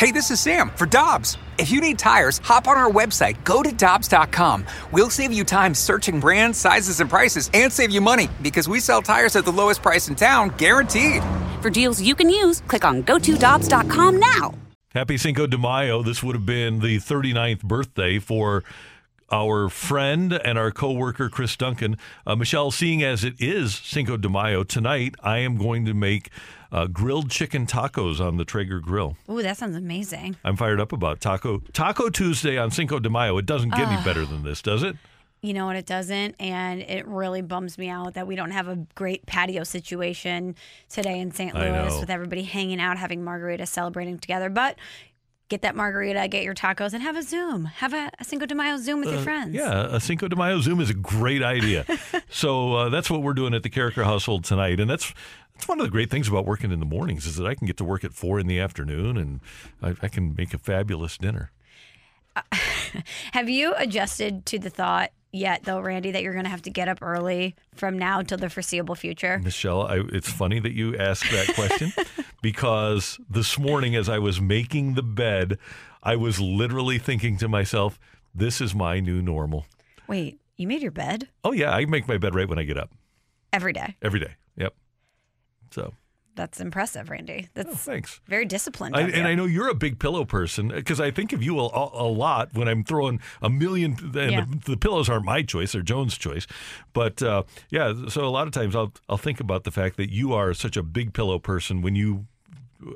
[0.00, 1.36] Hey, this is Sam for Dobbs.
[1.58, 4.64] If you need tires, hop on our website, go to Dobbs.com.
[4.92, 8.80] We'll save you time searching brands, sizes, and prices, and save you money because we
[8.80, 11.22] sell tires at the lowest price in town, guaranteed.
[11.60, 14.54] For deals you can use, click on GoToDobbs.com now.
[14.94, 16.02] Happy Cinco de Mayo.
[16.02, 18.64] This would have been the 39th birthday for
[19.30, 21.98] our friend and our coworker Chris Duncan.
[22.26, 26.30] Uh, Michelle, seeing as it is Cinco de Mayo tonight, I am going to make
[26.72, 29.16] uh, grilled chicken tacos on the Traeger grill.
[29.28, 30.36] Ooh, that sounds amazing.
[30.44, 33.36] I'm fired up about taco Taco Tuesday on Cinco de Mayo.
[33.38, 34.96] It doesn't get any better than this, does it?
[35.42, 35.76] You know what?
[35.76, 36.34] It doesn't.
[36.38, 40.54] And it really bums me out that we don't have a great patio situation
[40.90, 41.54] today in St.
[41.54, 44.50] Louis with everybody hanging out, having margaritas, celebrating together.
[44.50, 44.76] But
[45.50, 47.66] get that margarita, get your tacos, and have a Zoom.
[47.66, 49.54] Have a, a Cinco de Mayo Zoom with your friends.
[49.54, 51.84] Uh, Yeah, a Cinco de Mayo Zoom is a great idea.
[52.30, 55.12] so uh, that's what we're doing at the Karraker household tonight, and that's
[55.54, 57.66] that's one of the great things about working in the mornings is that I can
[57.66, 59.40] get to work at four in the afternoon, and
[59.82, 61.50] I, I can make a fabulous dinner.
[63.32, 66.70] Have you adjusted to the thought yet, though, Randy, that you're going to have to
[66.70, 69.38] get up early from now till the foreseeable future?
[69.38, 71.92] Michelle, I, it's funny that you asked that question
[72.42, 75.58] because this morning, as I was making the bed,
[76.02, 77.98] I was literally thinking to myself,
[78.34, 79.66] "This is my new normal."
[80.06, 82.76] Wait, you made your bed Oh yeah, I make my bed right when I get
[82.76, 82.90] up
[83.52, 83.96] every day.
[84.02, 84.34] every day.
[84.56, 84.74] Yep.
[85.70, 85.92] So
[86.40, 87.48] That's impressive, Randy.
[87.48, 88.18] oh, That's thanks.
[88.26, 88.96] very disciplined.
[88.96, 89.28] I, and.
[89.28, 92.54] I know you're a big pillow person because I think of you a, a lot
[92.54, 93.94] when I'm throwing a million.
[94.14, 94.46] And Yeah.
[94.48, 96.46] the, the pillows aren't my choice; they're Joan's choice.
[96.94, 100.10] But uh, yeah, so a lot of times I'll I'll think about the fact that
[100.10, 102.24] you are such a big pillow person when you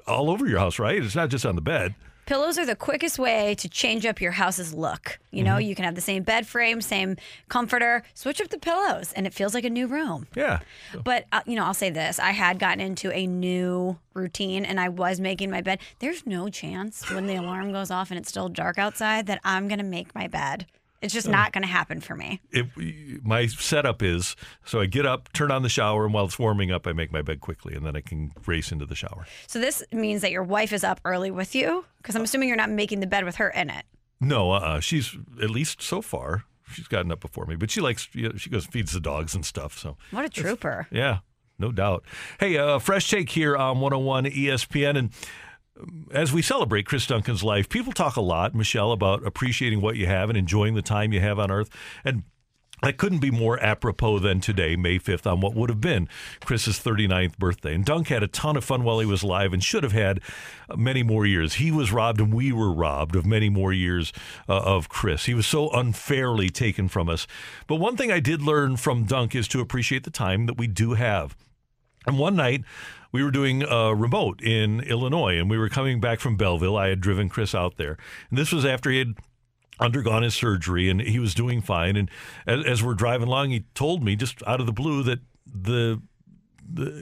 [0.07, 1.03] all over your house, right?
[1.05, 1.95] It's not just on the bed.
[2.27, 5.19] Pillows are the quickest way to change up your house's look.
[5.31, 5.69] You know, Mm-hmm.
[5.69, 7.17] you can have the same bed frame, same
[7.49, 10.27] comforter, switch up the pillows, and it feels like a new room.
[10.35, 10.61] Yeah.
[11.05, 14.81] But, uh, you know, I'll say this I had gotten into a new routine and
[14.81, 15.81] I was making my bed.
[15.99, 19.69] There's no chance when the alarm goes off and it's still dark outside that I'm
[19.69, 20.67] going to make my bed.
[21.05, 22.41] It's just not going to happen for me.
[22.51, 22.67] It,
[23.25, 26.73] my setup is so I get up, turn on the shower, and while it's warming
[26.73, 29.27] up, I make my bed quickly, and then I can race into the shower.
[29.47, 32.57] So this means that your wife is up early with you because I'm assuming you're
[32.57, 33.85] not making the bed with her in it.
[34.21, 38.09] No, uh, she's at least so far she's gotten up before me, but she likes
[38.15, 39.79] you know, she goes feeds the dogs and stuff.
[39.79, 40.89] So What a trooper.
[40.91, 41.19] yeah,
[41.59, 42.05] no doubt.
[42.41, 45.11] Hey, uh, fresh take here on 101 ESPN, and
[46.13, 50.07] as we celebrate Chris Duncan's life, people talk a lot, Michelle, about appreciating what you
[50.07, 51.71] have and enjoying the time you have on Earth,
[52.05, 52.25] and.
[52.83, 56.07] That couldn't be more apropos than today, May 5th, on what would have been
[56.45, 57.75] Chris's 39th birthday.
[57.75, 60.21] And Dunk had a ton of fun while he was alive and should have had
[60.77, 61.55] many more years.
[61.55, 64.13] He was robbed and we were robbed of many more years
[64.51, 65.25] uh, of Chris.
[65.25, 67.27] He was so unfairly taken from us.
[67.69, 70.67] But one thing I did learn from Dunk is to appreciate the time that we
[70.67, 71.35] do have.
[72.07, 72.65] And one night,
[73.13, 76.77] we were doing a remote in Illinois, and we were coming back from Belleville.
[76.77, 77.97] I had driven Chris out there,
[78.29, 79.15] and this was after he had
[79.81, 81.97] undergone his surgery, and he was doing fine.
[81.97, 82.11] And
[82.47, 86.01] as, as we're driving along, he told me just out of the blue that the,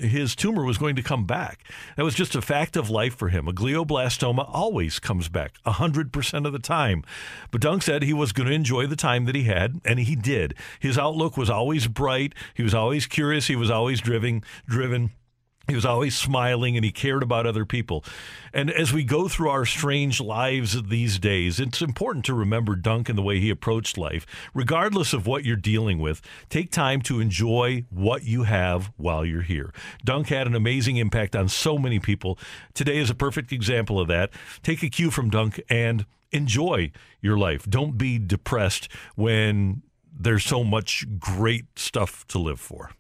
[0.01, 1.65] his tumor was going to come back.
[1.97, 3.49] That was just a fact of life for him.
[3.49, 7.05] A glioblastoma always comes back 100% of the time.
[7.51, 10.17] But Dunk said he was going to enjoy the time that he had, and he
[10.17, 10.55] did.
[10.81, 12.35] His outlook was always bright.
[12.55, 13.47] He was always curious.
[13.47, 15.11] He was always driven, driven.
[15.73, 18.05] He was always smiling and he cared about other people.
[18.53, 23.09] And as we go through our strange lives these days, it's important to remember Dunk
[23.09, 24.27] and the way he approached life.
[24.53, 29.41] Regardless of what you're dealing with, take time to enjoy what you have while you're
[29.41, 29.73] here.
[30.05, 32.39] Dunk had an amazing impact on so many people.
[32.75, 34.29] Today is a perfect example of that.
[34.63, 37.65] Take a cue from Dunk and enjoy your life.
[37.65, 39.81] Don't be depressed when
[40.15, 42.91] there's so much great stuff to live for.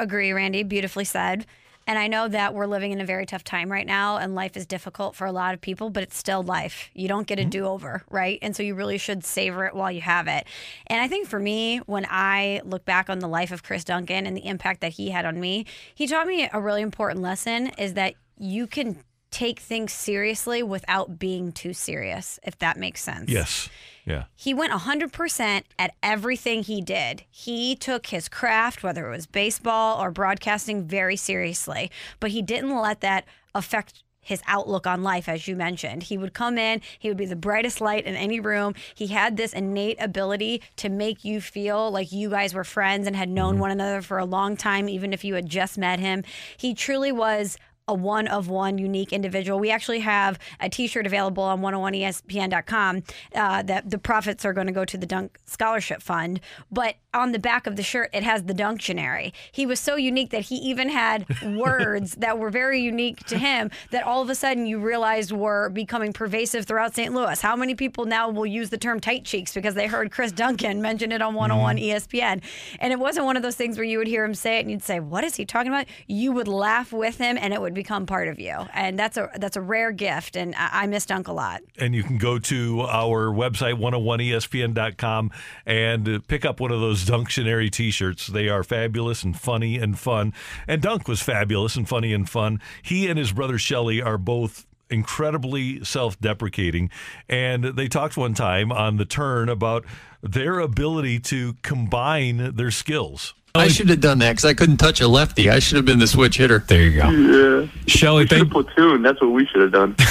[0.00, 0.62] Agree, Randy.
[0.62, 1.44] Beautifully said.
[1.86, 4.56] And I know that we're living in a very tough time right now, and life
[4.56, 6.88] is difficult for a lot of people, but it's still life.
[6.94, 7.50] You don't get a mm-hmm.
[7.50, 8.38] do over, right?
[8.40, 10.46] And so you really should savor it while you have it.
[10.86, 14.26] And I think for me, when I look back on the life of Chris Duncan
[14.26, 17.68] and the impact that he had on me, he taught me a really important lesson
[17.76, 23.30] is that you can take things seriously without being too serious, if that makes sense.
[23.30, 23.68] Yes.
[24.04, 24.24] Yeah.
[24.34, 27.24] He went 100% at everything he did.
[27.30, 32.76] He took his craft, whether it was baseball or broadcasting, very seriously, but he didn't
[32.76, 33.24] let that
[33.54, 36.04] affect his outlook on life, as you mentioned.
[36.04, 38.74] He would come in, he would be the brightest light in any room.
[38.94, 43.16] He had this innate ability to make you feel like you guys were friends and
[43.16, 43.62] had known mm-hmm.
[43.62, 46.22] one another for a long time, even if you had just met him.
[46.56, 47.56] He truly was
[47.90, 49.58] a one of one unique individual.
[49.58, 53.02] We actually have a T-shirt available on 101ESPN.com
[53.34, 56.40] uh, that the profits are going to go to the Dunk Scholarship Fund.
[56.70, 59.32] But on the back of the shirt, it has the Dunctionary.
[59.50, 61.26] He was so unique that he even had
[61.56, 65.68] words that were very unique to him that all of a sudden you realized were
[65.70, 67.12] becoming pervasive throughout St.
[67.12, 67.40] Louis.
[67.40, 70.80] How many people now will use the term tight cheeks because they heard Chris Duncan
[70.80, 72.42] mention it on 101 ESPN?
[72.78, 74.70] And it wasn't one of those things where you would hear him say it and
[74.70, 77.74] you'd say, "What is he talking about?" You would laugh with him, and it would
[77.80, 78.54] become part of you.
[78.74, 80.36] And that's a that's a rare gift.
[80.36, 81.62] And I, I miss Dunk a lot.
[81.78, 85.30] And you can go to our website, 101ESPN.com,
[85.64, 88.26] and pick up one of those Dunctionary t shirts.
[88.26, 90.34] They are fabulous and funny and fun.
[90.68, 92.60] And Dunk was fabulous and funny and fun.
[92.82, 96.90] He and his brother Shelley are both incredibly self deprecating.
[97.28, 99.86] And they talked one time on the turn about
[100.22, 103.34] their ability to combine their skills.
[103.52, 105.50] Oh, I should have done that because I couldn't touch a lefty.
[105.50, 106.60] I should have been the switch hitter.
[106.68, 107.10] There you go.
[107.10, 107.66] Yeah.
[107.88, 109.02] Shelley, We should thank have platoon.
[109.02, 109.96] That's what we should have done.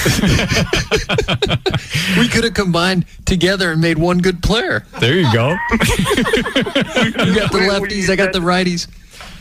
[2.18, 4.84] We could have combined together and made one good player.
[5.00, 5.50] there you go.
[5.70, 8.88] You got the lefties, I got the righties.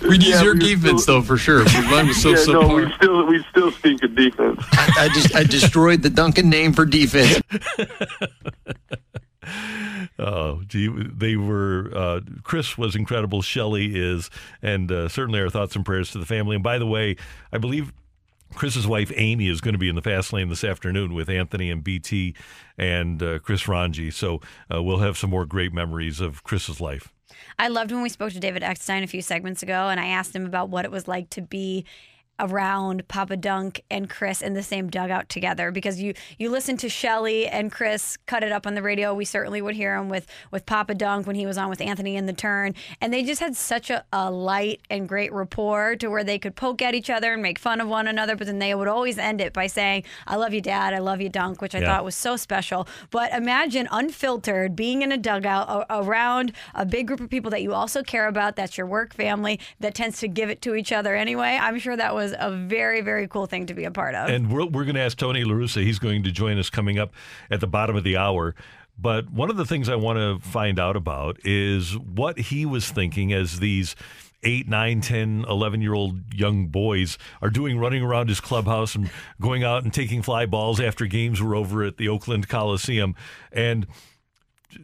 [0.01, 1.63] We'd use Yeah, your we were defense still- though for sure.
[1.65, 4.63] because Mine was so yeah, no, we still we still stink at defense.
[4.71, 7.41] I just I destroyed the Duncan name for defense.
[10.17, 11.91] Oh, gee, they were.
[11.95, 13.41] Uh, Chris was incredible.
[13.41, 14.29] Shelley is,
[14.61, 16.55] and uh, certainly our thoughts and prayers to the family.
[16.55, 17.15] And by the way,
[17.53, 17.93] I believe
[18.55, 21.69] Chris's wife Amy is going to be in the fast lane this afternoon with Anthony
[21.69, 22.35] and BT
[22.77, 24.11] and uh, Chris Ranji.
[24.11, 24.41] So
[24.73, 27.13] uh, we'll have some more great memories of Chris's life.
[27.57, 30.35] I loved when we spoke to David Eckstein a few segments ago, and I asked
[30.35, 31.85] him about what it was like to be
[32.39, 36.89] around Papa Dunk and Chris in the same dugout together because you you listen to
[36.89, 39.13] Shelley and Chris cut it up on the radio.
[39.13, 42.15] We certainly would hear him with with Papa Dunk when he was on with Anthony
[42.15, 46.07] in the turn, and they just had such a, a light and great rapport to
[46.07, 48.59] where they could poke at each other and make fun of one another, but then
[48.59, 50.93] they would always end it by saying, "I love you, Dad.
[50.93, 51.87] I love you, Dunk," which I Yeah.
[51.87, 52.87] thought was so special.
[53.11, 57.61] But imagine unfiltered being in a dugout a- around a big group of people that
[57.61, 58.55] you also care about.
[58.55, 61.57] That's your work family that tends to give it to each other anyway.
[61.61, 64.29] I'm sure that was a very, very cool thing to be a part of.
[64.29, 65.83] And we're, we're going to ask Tony LaRussa.
[65.83, 67.13] He's going to join us coming up
[67.49, 68.55] at the bottom of the hour.
[68.97, 72.89] But one of the things I want to find out about is what he was
[72.89, 73.95] thinking as these
[74.43, 79.09] 8, 9, 10, 11 year old young boys are doing running around his clubhouse and
[79.39, 83.15] going out and taking fly balls after games were over at the Oakland Coliseum.
[83.51, 83.87] And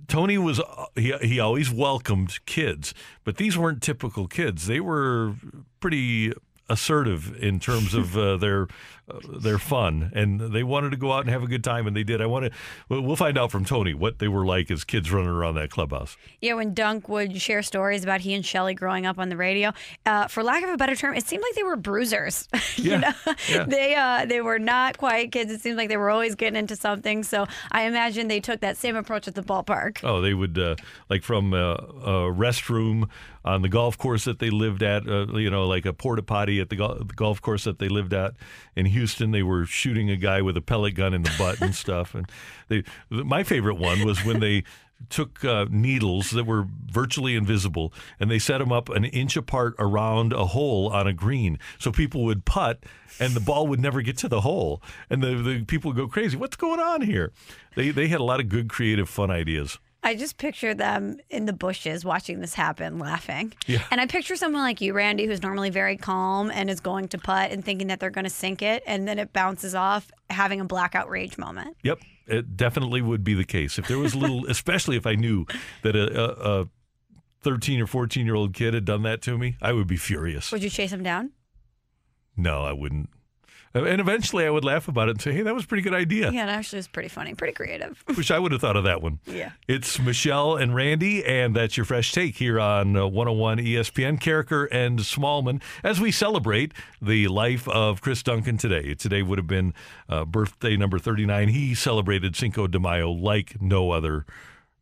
[0.07, 0.61] Tony was
[0.95, 2.93] he he always welcomed kids,
[3.23, 4.65] but these weren't typical kids.
[4.67, 5.35] They were
[5.79, 6.33] pretty
[6.69, 8.67] assertive in terms of uh, their
[9.09, 11.95] uh, their fun, and they wanted to go out and have a good time, and
[11.95, 12.21] they did.
[12.21, 12.51] I want to.
[12.89, 16.17] We'll find out from Tony what they were like as kids running around that clubhouse.
[16.41, 19.73] Yeah, when Dunk would share stories about he and Shelley growing up on the radio,
[20.05, 22.47] uh, for lack of a better term, it seemed like they were bruisers.
[22.77, 23.63] you Yeah, know, yeah.
[23.65, 25.51] they uh, they were not quiet kids.
[25.51, 27.23] It seemed like they were always getting into something.
[27.23, 29.99] So I imagine they took that same approach at the ballpark.
[30.03, 30.75] Oh, they would uh,
[31.09, 33.09] like from uh, a restroom
[33.43, 36.59] on the golf course that they lived at, uh, you know, like a porta potty
[36.59, 38.33] at the, gol- the golf course that they lived at
[38.75, 39.31] in Houston.
[39.31, 42.15] They were shooting a guy with a pellet gun in the butt and stuff.
[42.15, 42.29] And
[42.67, 44.63] they, my favorite one was when they
[45.09, 49.75] took uh, needles that were virtually invisible and they set them up an inch apart
[49.77, 52.83] around a hole on a green, so people would putt
[53.19, 56.07] and the ball would never get to the hole, and the, the people would go
[56.07, 56.37] crazy.
[56.37, 57.31] What's going on here?
[57.75, 59.79] They they had a lot of good, creative, fun ideas.
[60.05, 63.53] I just picture them in the bushes watching this happen, laughing.
[63.65, 63.81] Yeah.
[63.89, 67.17] And I picture someone like you, Randy, who's normally very calm and is going to
[67.17, 70.61] putt and thinking that they're going to sink it, and then it bounces off, having
[70.61, 71.75] a blackout rage moment.
[71.81, 73.79] Yep, it definitely would be the case.
[73.79, 75.47] If there was a little, especially if I knew
[75.81, 76.69] that a, a, a
[77.41, 80.51] 13 or 14 year old kid had done that to me, I would be furious.
[80.51, 81.31] Would you chase him down?
[82.37, 83.09] No, I wouldn't.
[83.75, 85.93] And eventually I would laugh about it and say, hey, that was a pretty good
[85.93, 86.31] idea.
[86.31, 88.01] Yeah, it actually was pretty funny, pretty creative.
[88.15, 89.19] Wish I would have thought of that one.
[89.25, 89.51] Yeah.
[89.67, 94.19] It's Michelle and Randy, and that's your fresh take here on uh, 101 ESPN.
[94.19, 98.93] Karraker and Smallmon as we celebrate the life of Chris Duncan today.
[98.93, 99.73] Today would have been
[100.07, 101.49] uh, birthday number 39.
[101.49, 104.25] He celebrated Cinco de Mayo like no other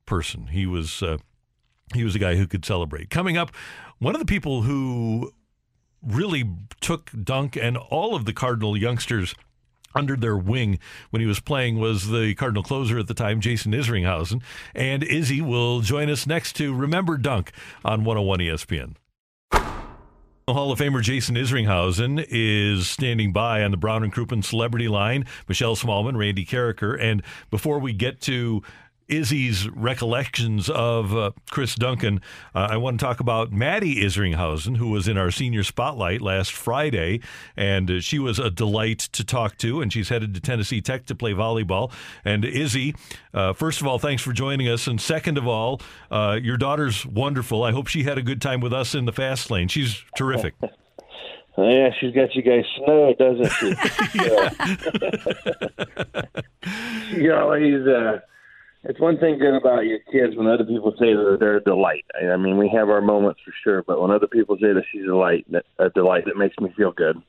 [0.05, 0.47] person.
[0.47, 1.17] He was uh,
[1.95, 3.09] he was a guy who could celebrate.
[3.09, 3.51] Coming up,
[3.99, 5.31] one of the people who
[6.05, 6.49] really
[6.81, 9.35] took Dunk and all of the Cardinal youngsters
[9.95, 10.79] under their wing
[11.11, 14.41] when he was playing was the Cardinal closer at the time, Jason Isringhausen.
[14.73, 17.51] And Izzy will join us next to Remember Dunk
[17.85, 18.95] on 101 ESPN.
[20.49, 25.25] Hall of Famer Jason Isringhausen is standing by on the Brown and Crouppen celebrity line.
[25.47, 26.99] Michelle Smallmon, Randy Karraker.
[26.99, 28.61] And before we get to
[29.07, 32.21] Izzy's recollections of uh, Chris Duncan,
[32.55, 36.51] uh, I want to talk about Maddie Isringhausen, who was in our senior spotlight last
[36.51, 37.21] Friday,
[37.55, 39.81] and uh, she was a delight to talk to.
[39.81, 41.91] And she's headed to Tennessee Tech to play volleyball.
[42.23, 42.95] And Izzy,
[43.33, 45.81] uh, first of all, thanks for joining us, and second of all,
[46.11, 47.63] uh, your daughter's wonderful.
[47.63, 49.67] I hope she had a good time with us in the fast lane.
[49.67, 50.53] She's terrific.
[51.55, 53.75] Yeah, she's got you guys snowed, doesn't she?
[54.15, 54.49] yeah.
[57.13, 57.85] she always.
[57.85, 58.19] Uh,
[58.85, 62.05] it's one thing good about your kids when other people say that they're a delight.
[62.21, 65.03] I mean, we have our moments for sure, but when other people say that she's
[65.03, 67.21] a delight, that, a delight, that makes me feel good.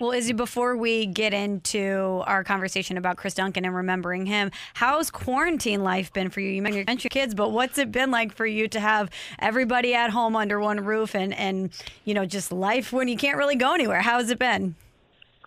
[0.00, 5.10] Well, Izzy, before we get into our conversation about Chris Duncan and remembering him, how's
[5.10, 6.50] quarantine life been for you?
[6.50, 10.10] You mentioned your kids, but what's it been like for you to have everybody at
[10.10, 11.70] home under one roof and, and
[12.04, 14.02] you know, just life when you can't really go anywhere?
[14.02, 14.74] How has it been?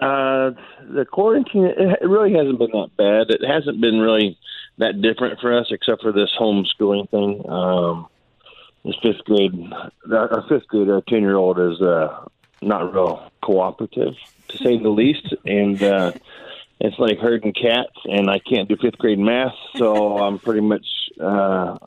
[0.01, 0.51] Uh,
[0.89, 3.29] the quarantine, it really hasn't been that bad.
[3.29, 4.37] It hasn't been really
[4.77, 7.49] that different for us, except for this homeschooling thing.
[7.49, 8.07] Um,
[8.83, 9.73] this fifth grade,
[10.11, 12.25] our fifth grade, our ten year old is uh,
[12.61, 14.13] not real cooperative,
[14.49, 16.11] to say the least, and uh,
[16.79, 17.95] it's like herding cats.
[18.05, 20.85] And I can't do fifth grade math, so I'm pretty much
[21.19, 21.77] uh,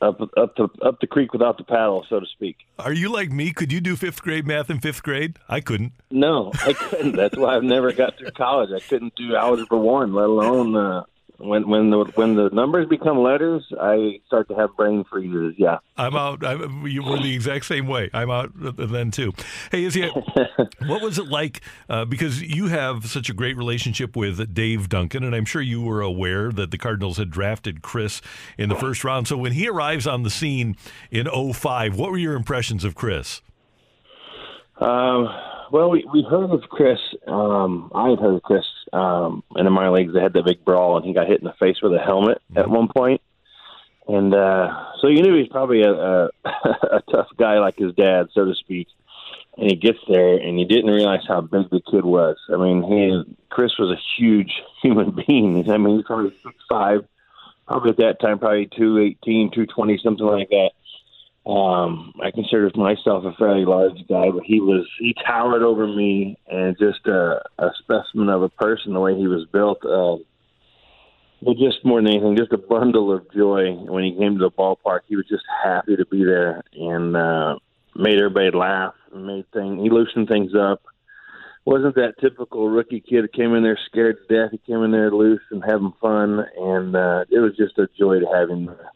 [0.00, 2.56] up up the up the creek without the paddle, so to speak.
[2.78, 3.52] Are you like me?
[3.52, 5.38] Could you do fifth grade math in fifth grade?
[5.48, 5.92] I couldn't.
[6.10, 7.16] No, I couldn't.
[7.16, 8.70] That's why I've never got through college.
[8.74, 11.04] I couldn't do algebra one, let alone uh,
[11.38, 15.54] when when the when the numbers become letters, I start to have brain freezes.
[15.58, 16.44] Yeah, I'm out.
[16.44, 18.10] I, you were the exact same way.
[18.12, 19.32] I'm out then too.
[19.70, 20.08] Hey, Izzy,
[20.86, 21.60] what was it like?
[21.88, 25.82] Uh, because you have such a great relationship with Dave Duncan, and I'm sure you
[25.82, 28.22] were aware that the Cardinals had drafted Chris
[28.56, 29.28] in the first round.
[29.28, 30.76] So when he arrives on the scene
[31.10, 33.42] in 05, what were your impressions of Chris?
[34.78, 35.28] Um,
[35.70, 36.98] well, we we heard of Chris.
[37.26, 40.14] Um, I had heard of Chris um, in the minor leagues.
[40.14, 42.40] They had that big brawl, and he got hit in the face with a helmet
[42.50, 42.58] mm-hmm.
[42.58, 43.20] at one point.
[44.08, 44.68] And uh,
[45.00, 46.28] so you knew he was probably a, a,
[46.96, 48.86] a tough guy like his dad, so to speak.
[49.56, 52.36] And he gets there, and you didn't realize how big the kid was.
[52.52, 55.68] I mean, he Chris was a huge human being.
[55.70, 57.00] I mean, he's probably six five,
[57.66, 60.70] probably at that time probably two eighteen, two twenty, something like that
[61.46, 66.36] um, I consider myself a fairly large guy, but he was he towered over me
[66.48, 68.94] and just a, a specimen of a person.
[68.94, 70.16] The way he was built, uh,
[71.40, 73.74] but just more than anything, just a bundle of joy.
[73.74, 77.58] When he came to the ballpark, he was just happy to be there and uh,
[77.94, 78.94] made everybody laugh.
[79.12, 80.82] And made thing he loosened things up.
[81.64, 84.50] Wasn't that typical rookie kid who came in there scared to death?
[84.50, 88.18] He came in there loose and having fun, and uh, it was just a joy
[88.18, 88.90] to have him there.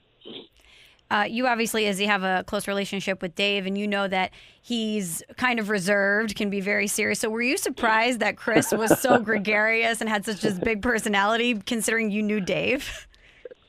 [1.10, 4.30] Uh, you obviously, as Izzy, have a close relationship with Dave, and you know that
[4.62, 7.18] he's kind of reserved, can be very serious.
[7.18, 11.54] So, were you surprised that Chris was so gregarious and had such a big personality,
[11.66, 13.08] considering you knew Dave?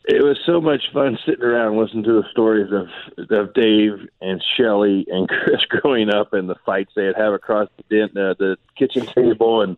[0.06, 2.88] It was so much fun sitting around listening to the stories of
[3.30, 8.04] of Dave and Shelley and Chris growing up and the fights they'd have across the,
[8.04, 9.78] uh, the kitchen table and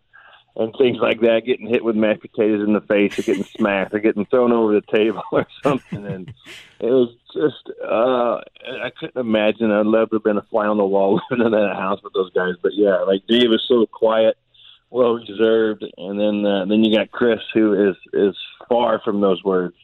[0.56, 3.92] and things like that, getting hit with mashed potatoes in the face or getting smashed
[3.92, 6.06] or getting thrown over the table or something.
[6.06, 6.32] And
[6.78, 8.40] it was just, uh,
[8.82, 9.72] I couldn't imagine.
[9.72, 12.12] I'd love to have been a fly on the wall living in that house with
[12.12, 12.54] those guys.
[12.62, 14.36] But yeah, like Dave is so quiet,
[14.90, 15.84] well reserved.
[15.98, 18.36] And then, uh, then you got Chris who is, is
[18.68, 19.74] far from those words.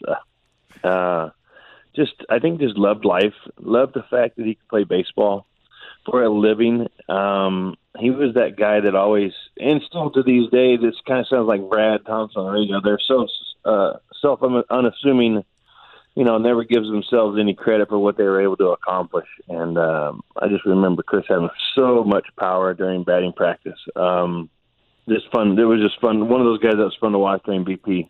[0.84, 1.30] Uh,
[1.96, 5.46] just, I think just loved life, loved the fact that he could play baseball
[6.04, 6.88] for a living.
[7.08, 11.28] Um, he was that guy that always, and still to these days, this kind of
[11.28, 12.80] sounds like Brad Thompson on the radio.
[12.80, 13.26] They're so
[13.64, 14.40] uh, self
[14.70, 15.44] unassuming,
[16.14, 19.28] you know, never gives themselves any credit for what they were able to accomplish.
[19.48, 23.78] And um, I just remember Chris having so much power during batting practice.
[23.96, 24.48] Um,
[25.08, 25.58] just fun.
[25.58, 26.28] It was just fun.
[26.28, 28.08] One of those guys that was fun to watch during BP.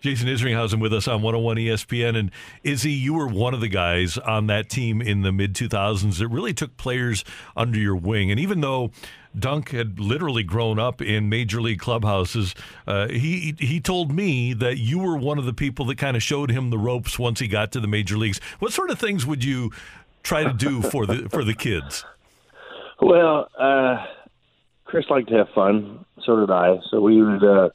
[0.00, 2.16] Jason Isringhausen with us on 101 ESPN.
[2.16, 2.30] And
[2.62, 6.28] Izzy, you were one of the guys on that team in the mid 2000s that
[6.28, 7.24] really took players
[7.56, 8.30] under your wing.
[8.30, 8.90] And even though
[9.38, 12.54] Dunk had literally grown up in major league clubhouses,
[12.86, 16.22] uh, he he told me that you were one of the people that kind of
[16.22, 18.40] showed him the ropes once he got to the major leagues.
[18.58, 19.72] What sort of things would you
[20.22, 22.04] try to do for the for the kids?
[23.00, 24.04] Well, uh,
[24.84, 26.04] Chris liked to have fun.
[26.24, 26.78] So did I.
[26.90, 27.44] So we would.
[27.44, 27.68] Uh,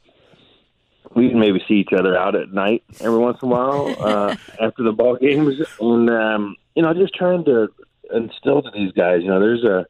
[1.14, 4.36] we can maybe see each other out at night every once in a while uh,
[4.60, 7.68] after the ball games, and um, you know, just trying to
[8.12, 9.22] instill to these guys.
[9.22, 9.86] You know, there's a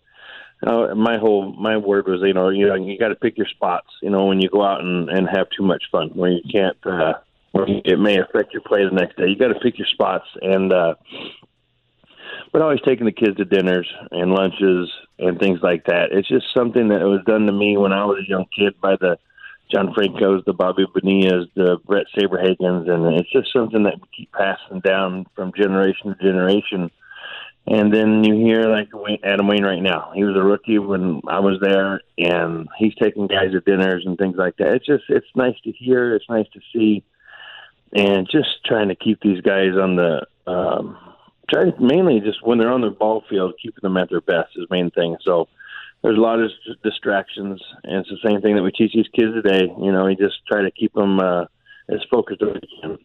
[0.66, 3.48] uh, my whole my word was you know you know you got to pick your
[3.48, 3.88] spots.
[4.02, 6.76] You know, when you go out and and have too much fun, where you can't.
[6.84, 7.14] Uh,
[7.52, 9.28] where it may affect your play the next day.
[9.28, 10.96] You got to pick your spots, and uh,
[12.52, 14.90] but always taking the kids to dinners and lunches
[15.20, 16.10] and things like that.
[16.10, 18.96] It's just something that was done to me when I was a young kid by
[18.96, 19.18] the
[19.74, 24.32] John Franco's, the Bobby Bonilla's, the Brett Saberhagens, and it's just something that we keep
[24.32, 26.90] passing down from generation to generation.
[27.66, 28.88] And then you hear like
[29.24, 30.12] Adam Wainwright now.
[30.14, 34.16] He was a rookie when I was there, and he's taking guys to dinners and
[34.18, 34.74] things like that.
[34.74, 36.14] It's just it's nice to hear.
[36.14, 37.02] It's nice to see,
[37.94, 40.98] and just trying to keep these guys on the um,
[41.50, 44.66] trying mainly just when they're on the ball field, keeping them at their best is
[44.70, 45.16] main thing.
[45.22, 45.48] So
[46.04, 46.50] there's a lot of
[46.82, 49.72] distractions, and it's the same thing that we teach these kids today.
[49.80, 51.46] You know, we just try to keep them uh,
[51.88, 52.98] as focused as we can.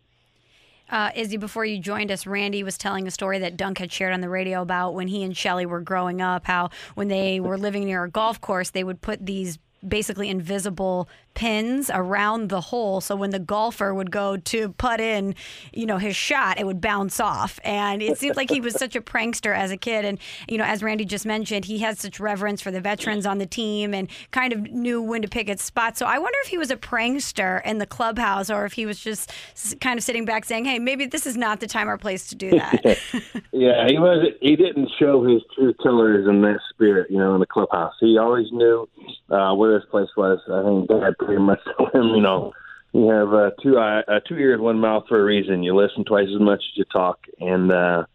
[0.89, 4.13] Uh, Izzy, before you joined us, Randy was telling a story that Dunk had shared
[4.13, 7.58] on the radio about when he and Shelley were growing up, how when they were
[7.58, 11.08] living near a golf course, they would put these basically invisible
[11.39, 15.34] pins around the hole so when the golfer would go to put in
[15.72, 17.62] you know his shot it would bounce off.
[17.63, 20.03] And it seems like he was such a prankster as a kid.
[20.03, 20.19] And
[20.50, 23.46] you know as randy just mentioned he had such reverence for the veterans on the
[23.46, 25.98] team and kind of knew when to pick its spot.
[25.98, 29.00] So i wonder if he was a prankster in the clubhouse or if he was
[29.00, 29.31] just
[29.79, 32.36] kind of sitting back saying hey maybe this is not the time or place to
[32.36, 33.00] do that.
[33.53, 37.39] Yeah he was he didn't show his true colors in that spirit you know in
[37.39, 37.93] the clubhouse.
[38.01, 38.89] He always knew
[39.29, 40.39] uh, where his place was.
[40.51, 42.53] I think dad pretty much told him, you know,
[42.91, 45.62] you have uh, two uh, two ears, one mouth for a reason.
[45.62, 48.05] You listen twice as much as you talk, and uh,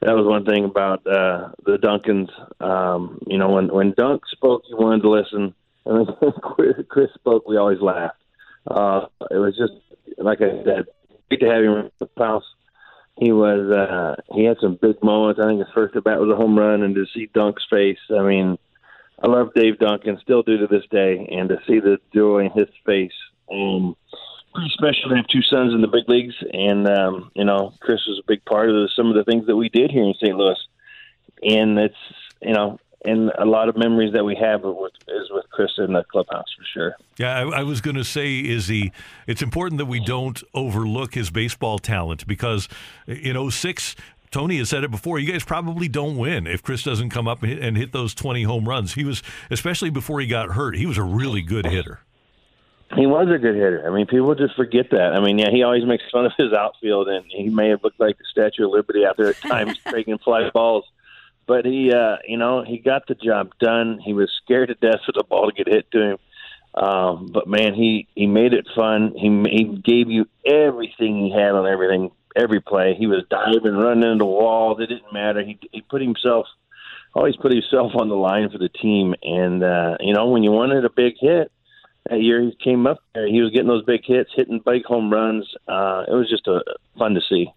[0.00, 2.30] that was one thing about uh, the Duncans.
[2.60, 5.54] Um, you know, when when Dunk spoke, you wanted to listen,
[5.86, 8.16] and when Chris spoke, we always laughed.
[8.70, 9.72] Uh, it was just
[10.18, 10.86] like I said,
[11.28, 12.44] great to have him in the house.
[13.18, 15.40] He was uh, he had some big moments.
[15.42, 17.98] I think his first at bat was a home run, and to see Dunk's face,
[18.16, 18.56] I mean
[19.22, 22.50] I love Dave Duncan, still do to this day, and to see the joy in
[22.50, 23.12] his face.
[23.50, 23.96] Um,
[24.52, 28.00] pretty special to have two sons in the big leagues, and um, you know, Chris
[28.06, 30.14] was a big part of the, some of the things that we did here in
[30.14, 30.36] St.
[30.36, 30.58] Louis,
[31.42, 31.94] and it's
[32.40, 35.92] you know, and a lot of memories that we have with, is with Chris in
[35.92, 36.96] the clubhouse for sure.
[37.18, 38.92] Yeah, I, I was going to say, Izzy,
[39.26, 42.68] it's important that we don't overlook his baseball talent because
[43.06, 43.96] in 06,
[44.32, 45.18] Tony has said it before.
[45.18, 48.68] You guys probably don't win if Chris doesn't come up and hit those 20 home
[48.68, 48.94] runs.
[48.94, 52.00] He was, especially before he got hurt, he was a really good hitter.
[52.96, 53.84] He was a good hitter.
[53.86, 55.14] I mean, people just forget that.
[55.14, 58.00] I mean, yeah, he always makes fun of his outfield, and he may have looked
[58.00, 60.84] like the Statue of Liberty out there at times taking fly balls.
[61.46, 63.98] But he, uh, you know, he got the job done.
[63.98, 66.18] He was scared to death for the ball to get hit to him.
[66.74, 69.12] Um, but man, he he made it fun.
[69.14, 72.94] He he gave you everything he had on everything every play.
[72.98, 74.78] He was diving, running into walls.
[74.80, 75.42] It didn't matter.
[75.42, 76.46] He he put himself
[77.14, 79.14] always put himself on the line for the team.
[79.22, 81.50] And uh, you know, when you wanted a big hit
[82.08, 83.26] that year, he came up there.
[83.26, 85.46] He was getting those big hits, hitting big home runs.
[85.68, 86.62] Uh, it was just a,
[86.98, 87.48] fun to see.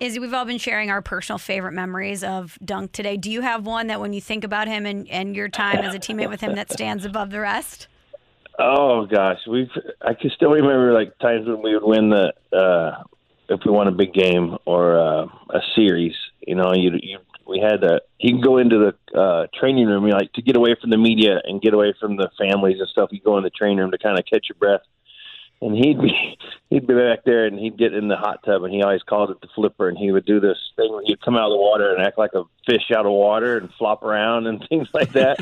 [0.00, 3.16] Izzy, we've all been sharing our personal favorite memories of Dunk today.
[3.16, 5.92] Do you have one that when you think about him and, and your time as
[5.92, 7.88] a teammate with him that stands above the rest?
[8.60, 13.02] Oh gosh, we've I can still remember like times when we would win the uh
[13.48, 16.14] if we won a big game or uh, a series,
[16.46, 18.02] you know, you, you we had to.
[18.18, 20.98] You can go into the uh, training room, you like to get away from the
[20.98, 23.08] media and get away from the families and stuff.
[23.10, 24.82] You go in the training room to kind of catch your breath.
[25.60, 26.38] And he'd be
[26.70, 29.30] he'd be back there and he'd get in the hot tub and he always called
[29.30, 31.56] it the flipper and he would do this thing where he'd come out of the
[31.56, 35.12] water and act like a fish out of water and flop around and things like
[35.14, 35.38] that.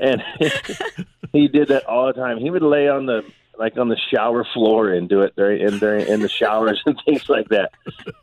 [0.00, 0.22] and
[1.32, 2.38] he did that all the time.
[2.38, 3.24] He would lay on the
[3.58, 6.98] like on the shower floor and do it during in during in the showers and
[7.04, 7.72] things like that.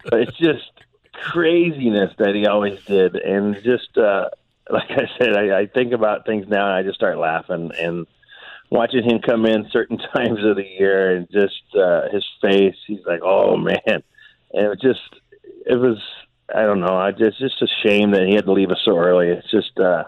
[0.04, 0.72] But it's just
[1.14, 4.30] craziness that he always did, and just uh,
[4.70, 8.08] like I said, I, I think about things now and I just start laughing and
[8.70, 12.76] watching him come in certain times of the year and just uh, his face.
[12.88, 14.04] He's like, oh man, and
[14.54, 15.02] it just
[15.66, 15.98] it was
[16.54, 16.96] I don't know.
[16.98, 19.30] I just just a shame that he had to leave us so early.
[19.30, 19.78] It's just.
[19.80, 20.06] uh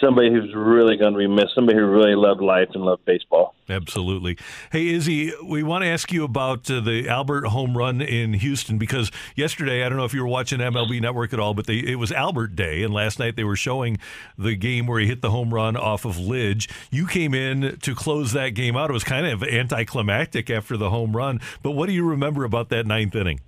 [0.00, 3.54] somebody who's really going to be missed, somebody who really loved life and loved baseball.
[3.68, 4.36] Absolutely.
[4.72, 8.78] Hey, Izzy, we want to ask you about uh, the Albert home run in Houston
[8.78, 11.78] because yesterday, I don't know if you were watching MLB Network at all, but they,
[11.78, 13.98] it was Albert Day, and last night they were showing
[14.36, 16.70] the game where he hit the home run off of Lidge.
[16.90, 18.90] You came in to close that game out.
[18.90, 22.70] It was kind of anticlimactic after the home run, but what do you remember about
[22.70, 23.40] that ninth inning?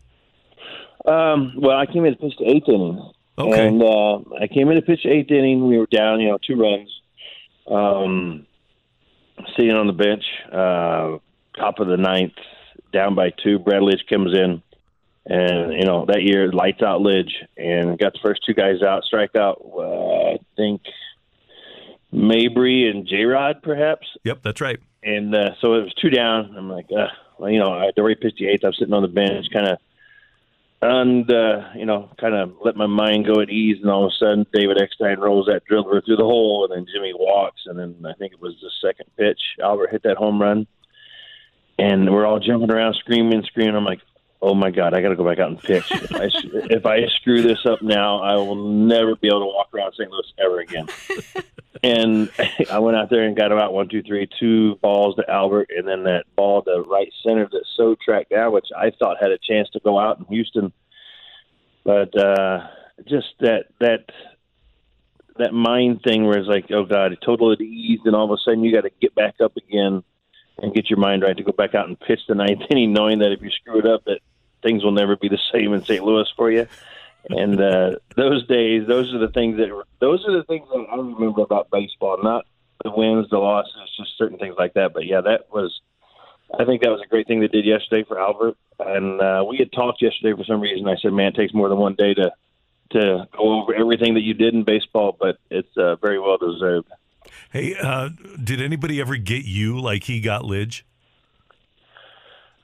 [1.05, 3.69] Um, well, I came in to pitch the eighth inning, Okay.
[3.69, 5.67] And uh, I came in to pitch eighth inning.
[5.67, 6.91] We were down, you know, two runs.
[7.67, 8.47] Um,
[9.57, 11.19] sitting on the bench, uh,
[11.59, 12.35] top of the ninth,
[12.93, 13.59] down by two.
[13.59, 14.63] Brad Lidge comes in,
[15.27, 19.05] and you know that year lights out Lidge, and got the first two guys out.
[19.05, 20.83] Strike out, uh, I think
[22.11, 24.07] Mabry and J Rod, perhaps.
[24.25, 24.79] Yep, that's right.
[25.03, 26.55] And uh, so it was two down.
[26.57, 28.65] I'm like, uh, well, you know, I'd already pitched the eighth.
[28.65, 29.79] I'm sitting on the bench, kind of
[30.83, 33.79] and uh, you know, kind of let my mind go at ease.
[33.81, 36.93] And all of a sudden, David Eckstein rolls that driller through the hole, and then
[36.93, 39.41] Jimmy walks, and then I think it was the second pitch.
[39.63, 40.67] Albert hit that home run,
[41.79, 43.77] and we're all jumping around, screaming, screaming.
[43.77, 44.01] I'm like,
[44.43, 45.91] oh my god, I got to go back out and pitch.
[45.91, 46.25] if, I,
[46.71, 50.11] if I screw this up now, I will never be able to walk around St.
[50.11, 50.89] Louis ever again.
[51.83, 52.31] and
[52.71, 55.87] I went out there and got about one, two, three, two balls to Albert, and
[55.87, 59.39] then that ball to right center that so tracked down, which I thought had a
[59.39, 60.73] chance to go out in Houston.
[61.85, 62.67] But uh,
[63.09, 64.07] just that that
[65.39, 68.43] that mind thing where it's like, oh god, total at ease, and all of a
[68.45, 70.03] sudden you got to get back up again
[70.59, 73.19] and get your mind right to go back out and pitch the ninth inning, knowing
[73.21, 74.21] that if you screw it up, that
[74.63, 76.05] things will never be the same in St.
[76.05, 76.67] Louis for you.
[77.29, 79.69] And uh, those days, those are the things that
[80.01, 82.47] those are the things that I remember about baseball, not
[82.83, 84.93] the wins, the losses, just certain things like that.
[84.93, 85.81] But yeah, that was.
[86.59, 88.57] I think that was a great thing they did yesterday for Albert.
[88.79, 90.87] And uh, we had talked yesterday for some reason.
[90.89, 92.33] I said, "Man, it takes more than one day to
[92.91, 96.89] to go over everything that you did in baseball, but it's uh, very well deserved."
[97.53, 98.11] Hey, uh,
[98.43, 100.83] did anybody ever get you like he got Lidge?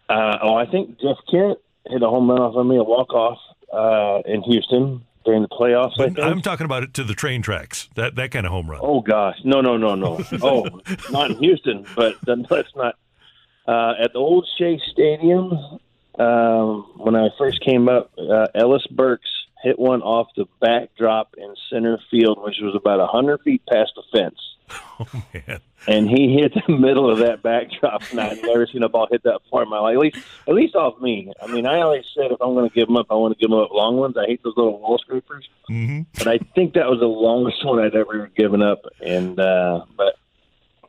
[0.08, 1.58] Uh, oh, I think Jeff Kent
[1.88, 3.38] hit a home run off of me, a walk off
[3.72, 6.00] uh, in Houston during the playoffs.
[6.00, 6.18] I think.
[6.18, 7.88] I'm talking about it to the train tracks.
[7.94, 8.80] That that kind of home run.
[8.82, 10.20] Oh gosh, no, no, no, no.
[10.42, 12.16] oh, not in Houston, but
[12.50, 12.96] let's not.
[13.66, 15.52] Uh, at the old Shea Stadium,
[16.18, 19.28] um, when I first came up, uh, Ellis Burks
[19.62, 23.92] hit one off the backdrop in center field, which was about a hundred feet past
[23.96, 24.38] the fence.
[25.00, 25.60] Oh man.
[25.86, 29.22] and he hit the middle of that backdrop, and I've never seen a ball hit
[29.22, 29.94] that far in my life.
[29.94, 30.16] At least,
[30.48, 31.32] at least off me.
[31.40, 33.40] I mean, I always said if I'm going to give them up, I want to
[33.40, 34.16] give them up long ones.
[34.16, 37.78] I hate those little wall scrapers, hmm but I think that was the longest one
[37.78, 38.82] I'd ever given up.
[39.00, 40.16] And uh, but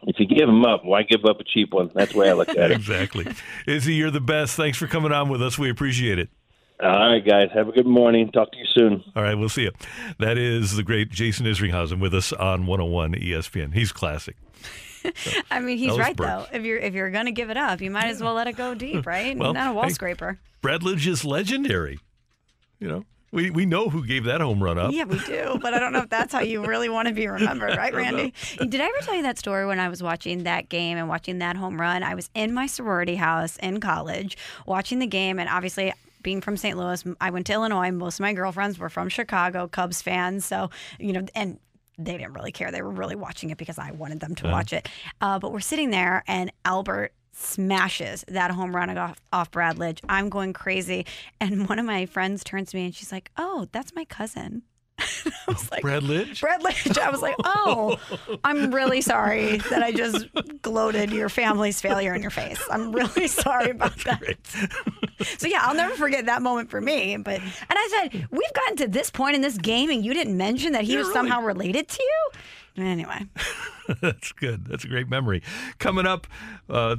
[0.04, 1.92] if you give them up, why give up a cheap one?
[1.94, 2.72] That's the way I look at it.
[2.72, 3.28] exactly.
[3.68, 4.56] Izzy, you're the best.
[4.56, 5.60] Thanks for coming on with us.
[5.60, 6.30] We appreciate it.
[6.82, 8.32] All right, guys, have a good morning.
[8.32, 9.04] Talk to you soon.
[9.15, 9.72] All right, we'll see you.
[10.20, 13.74] That is the great Jason Isringhausen with us on 101 ESPN.
[13.74, 14.38] He's classic.
[15.52, 16.28] I mean, he's Ellis right Burke.
[16.28, 16.46] though.
[16.58, 18.74] If you're if you're gonna give it up, you might as well let it go
[18.76, 19.38] deep, right?
[19.38, 19.89] Well, Not a wall hey.
[19.92, 20.39] scraper.
[20.62, 22.00] Brad Lidge is legendary.
[22.80, 24.94] You know, we, we know who gave that home run up.
[24.94, 27.28] Yeah, we do, but I don't know if that's how you really want to be
[27.28, 28.34] remembered, right, Randy?
[28.58, 31.39] Did I ever tell you that story when I was watching that game and watching
[31.39, 32.04] that home run?
[32.04, 36.58] I was in my sorority house in college watching the game, and obviously, being from
[36.58, 36.78] St.
[36.78, 37.92] Louis, I went to Illinois.
[37.92, 40.46] Most of my girlfriends were from Chicago, Cubs fans.
[40.46, 41.60] So, you know, and
[41.98, 42.72] they didn't really care.
[42.72, 44.88] They were really watching it because I wanted them to watch it.
[45.22, 50.00] Uh, but we're sitting there, and Albert smashes that home run off, off Brad Lidge.
[50.08, 51.06] I'm going crazy.
[51.40, 54.64] And one of my friends turns to me and she's like, Oh, that's my cousin.
[55.48, 56.41] I was like, Brad Lidge?
[56.41, 56.98] Brad Lidge.
[56.98, 57.98] I was like, oh,
[58.43, 60.28] I'm really sorry that I just
[60.62, 62.62] gloated your family's failure in your face.
[62.69, 64.38] I'm really sorry about that.
[65.38, 67.17] so yeah, I'll never forget that moment for me.
[67.17, 70.38] But and I said, we've gotten to this point in this game, and you didn't
[70.38, 72.84] mention that he was somehow related to you.
[72.84, 73.26] Anyway,
[74.02, 74.65] That's good.
[74.65, 75.41] That's a great memory.
[75.80, 76.28] Coming up,
[76.69, 76.95] uh,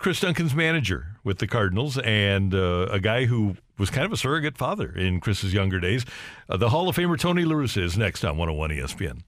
[0.00, 4.16] Chris Duncan's manager with the Cardinals and uh, a guy who was kind of a
[4.16, 6.06] surrogate father in Chris's younger days.
[6.48, 9.24] Uh, the Hall of Famer Tony La Russa is next on 101 ESPN.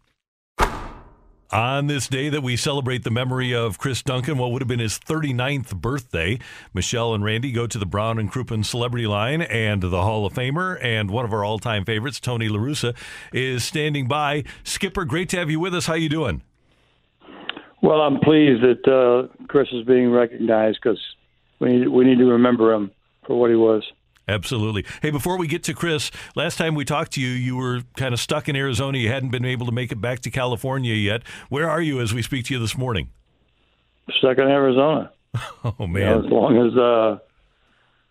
[1.51, 4.81] On this day that we celebrate the memory of Chris Duncan, what would have been
[4.81, 6.39] his 39th birthday,
[6.73, 10.33] Michelle and Randy go to the Brown and Crouppen celebrity line, and the Hall of
[10.33, 12.97] Famer and one of our all-time favorites, Tony La Russa,
[13.31, 14.45] is standing by.
[14.65, 15.85] Skipper, great to have you with us.
[15.85, 16.41] How you doing?
[17.83, 21.01] Well, I'm pleased that uh, Chris is being recognized because
[21.59, 22.91] we need, we need to remember him
[23.27, 23.83] for what he was.
[24.29, 24.85] Absolutely.
[25.03, 28.15] Hey, before we get to Chris, last time we talked to you, you were kind
[28.15, 28.99] of stuck in Arizona.
[28.99, 31.23] You hadn't been able to make it back to California yet.
[31.49, 33.11] Where are you as we speak to you this morning?
[34.19, 35.11] Stuck in Arizona.
[35.65, 36.25] Oh, You know, man.
[36.25, 37.19] as long as uh,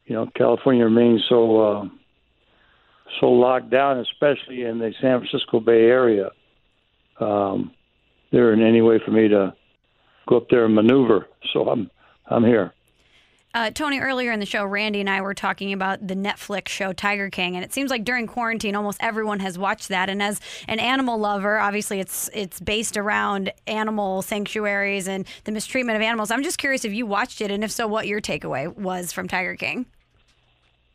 [0.06, 1.86] you know California remains so uh,
[3.20, 6.32] so locked down, especially in the San Francisco Bay Area,
[7.20, 7.72] um,
[8.32, 9.54] there in any way for me to
[10.32, 11.28] go up there and maneuver.
[11.52, 11.92] So I'm
[12.26, 12.74] I'm here.
[13.54, 16.94] uh, Tony, earlier in the show, Randy and I were talking about the Netflix show
[16.94, 20.10] Tiger King, and it seems like during quarantine, almost everyone has watched that.
[20.10, 20.40] And as
[20.70, 26.32] an animal lover, obviously it's it's based around animal sanctuaries and the mistreatment of animals.
[26.32, 29.28] I'm just curious if you watched it, and if so, what your takeaway was from
[29.28, 29.86] Tiger King.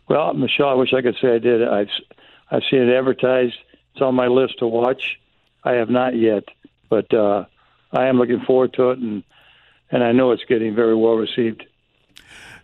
[0.08, 1.62] Well, Michelle, I wish I could say I did.
[1.62, 1.88] I've
[2.50, 3.56] I've seen it advertised.
[3.92, 5.18] It's on my list to watch.
[5.62, 6.44] I have not yet,
[6.88, 7.44] but uh,
[7.96, 9.22] I am looking forward to it, and
[9.90, 11.64] and I know it's getting very well received.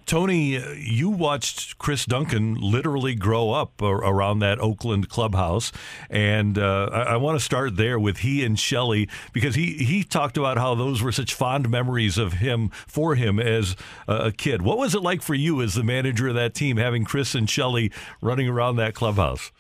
[0.04, 5.72] Tony, you watched Chris Duncan literally grow up around that Oakland clubhouse.
[6.10, 10.02] And uh, I, I want to start there with he and Shelley because he, he
[10.02, 13.76] talked about how those were such fond memories of him for him as
[14.08, 14.62] a, a kid.
[14.62, 17.48] What was it like for you as the manager of that team, having Chris and
[17.48, 19.52] Shelley running around that clubhouse?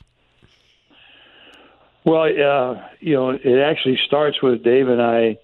[2.04, 5.38] Well, uh, you know, it actually starts with Dave and I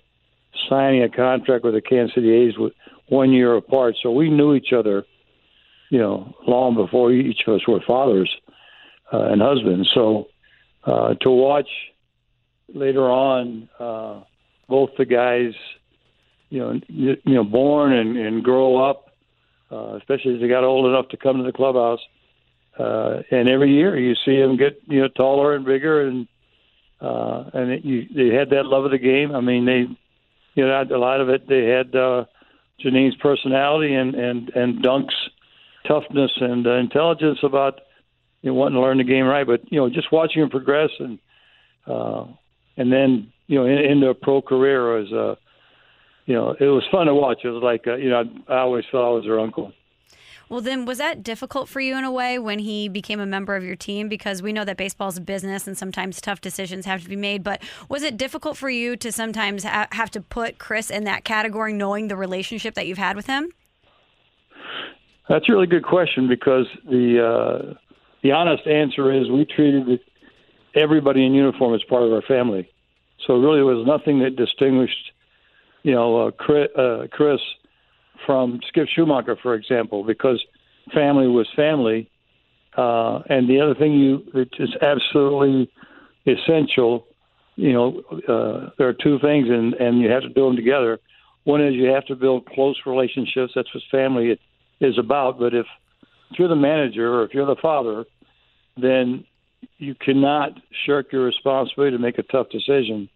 [0.68, 2.72] signing a contract with the Kansas City A's with,
[3.08, 5.04] one year apart, so we knew each other,
[5.90, 8.30] you know, long before each of us were fathers
[9.12, 9.90] uh, and husbands.
[9.94, 10.28] So
[10.84, 11.68] uh, to watch
[12.72, 14.20] later on uh,
[14.68, 15.52] both the guys,
[16.50, 19.06] you know, you, know, born and, and grow up,
[19.70, 22.00] uh, especially as they got old enough to come to the clubhouse.
[22.78, 26.28] Uh, and every year you see them get you know taller and bigger, and
[27.00, 29.34] uh, and it, you, they had that love of the game.
[29.34, 29.86] I mean, they
[30.54, 32.24] you know a lot of it they had uh,
[32.80, 35.14] Janine's personality and and and Dunk's
[35.86, 37.80] toughness and uh, intelligence about
[38.42, 39.46] you know, wanting to learn the game right.
[39.46, 41.18] But you know, just watching him progress and
[41.86, 42.26] uh,
[42.76, 45.34] and then you know in, into a pro career was uh,
[46.26, 47.38] you know it was fun to watch.
[47.44, 49.72] It was like uh, you know I, I always felt I was their uncle.
[50.48, 53.54] Well, then, was that difficult for you in a way when he became a member
[53.54, 54.08] of your team?
[54.08, 57.16] Because we know that baseball is a business and sometimes tough decisions have to be
[57.16, 57.42] made.
[57.42, 61.24] But was it difficult for you to sometimes ha- have to put Chris in that
[61.24, 63.50] category, knowing the relationship that you've had with him?
[65.28, 67.74] That's a really good question because the uh,
[68.22, 70.00] the honest answer is we treated
[70.74, 72.70] everybody in uniform as part of our family.
[73.26, 75.12] So really, there was nothing that distinguished,
[75.82, 77.40] you know, uh, Chris, uh, Chris
[78.26, 80.42] from Skip Schumaker, for example, because
[80.94, 82.10] family was family.
[82.76, 85.70] Uh, and the other thing you that is absolutely
[86.26, 87.06] essential,
[87.56, 91.00] you know, uh, there are two things, and and you have to do them together.
[91.44, 93.52] One is you have to build close relationships.
[93.54, 94.38] That's what family
[94.80, 95.38] is about.
[95.38, 95.66] But if,
[96.30, 98.04] if you're the manager or if you're the father,
[98.76, 99.24] then
[99.78, 100.52] you cannot
[100.84, 103.08] shirk your responsibility to make a tough decision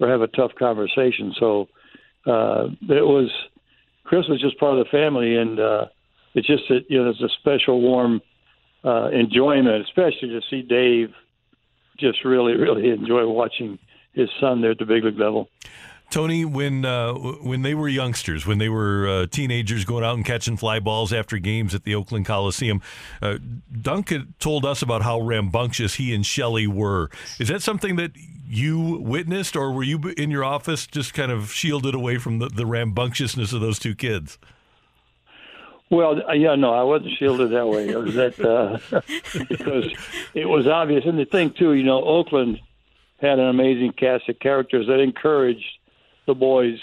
[0.00, 1.34] or have a tough conversation.
[1.38, 1.68] So
[2.26, 3.30] uh, it was
[4.04, 5.86] Chris was just part of the family, and uh,
[6.34, 8.20] it's just that you know there's a special warm
[8.84, 11.14] uh, enjoyment, especially to see Dave
[11.98, 13.78] just really really enjoy watching
[14.12, 15.48] his son there at the big league level.
[16.12, 20.26] Tony, when uh, when they were youngsters, when they were uh, teenagers going out and
[20.26, 22.82] catching fly balls after games at the Oakland Coliseum,
[23.22, 23.38] uh,
[23.80, 27.08] Dunk told us about how rambunctious he and Shelley were.
[27.40, 28.12] Is that something that
[28.46, 32.48] you witnessed, or were you in your office just kind of shielded away from the,
[32.50, 34.38] the rambunctiousness of those two kids?
[35.88, 37.88] Well, uh, yeah, no, I wasn't shielded that way.
[37.88, 38.78] It was that uh,
[39.48, 39.86] because
[40.34, 42.60] it was obvious, and the thing too, you know, Oakland
[43.16, 45.64] had an amazing cast of characters that encouraged
[46.26, 46.78] the boys,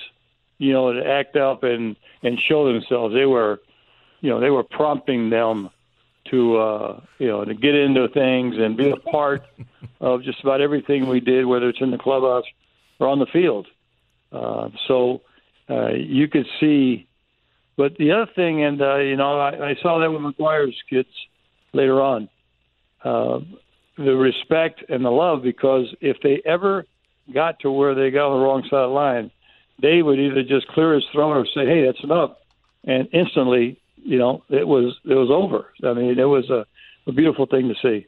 [0.58, 3.13] you know, to act up and and show themselves.
[3.13, 3.60] They were,
[4.21, 5.69] you know, they were prompting them
[6.32, 9.43] to uh, you know to get into things and be a part
[10.02, 12.45] of just about everything we did, whether it's in the clubhouse
[12.99, 13.67] or on the field.
[14.32, 15.21] Uh, so
[15.69, 17.08] uh, you could see.
[17.78, 21.10] But the other thing, and uh, you know, I, I saw that with McGwire's kids
[21.73, 22.30] later on,
[23.04, 23.39] uh,
[23.97, 26.86] the respect and the love, because if they ever
[27.33, 29.31] got to where they got on the wrong side of the line,
[29.81, 32.31] Dave would either just clear his throat or say, "Hey, that's enough,"
[32.83, 35.71] and instantly, you know, it was it was over.
[35.83, 36.65] I mean, it was a,
[37.07, 38.07] a beautiful thing to see.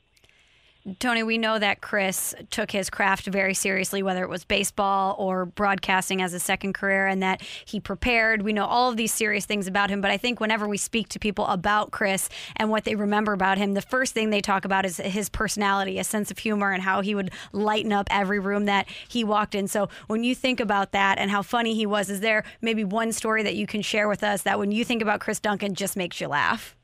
[0.98, 5.46] Tony, we know that Chris took his craft very seriously, whether it was baseball or
[5.46, 8.42] broadcasting as a second career, and that he prepared.
[8.42, 11.08] We know all of these serious things about him, but I think whenever we speak
[11.10, 14.66] to people about Chris and what they remember about him, the first thing they talk
[14.66, 18.40] about is his personality, a sense of humor, and how he would lighten up every
[18.40, 19.68] room that he walked in.
[19.68, 23.12] So when you think about that and how funny he was, is there maybe one
[23.12, 25.96] story that you can share with us that when you think about Chris Duncan just
[25.96, 26.76] makes you laugh?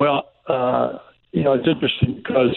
[0.00, 0.98] Well, uh
[1.34, 2.56] you know, it's interesting because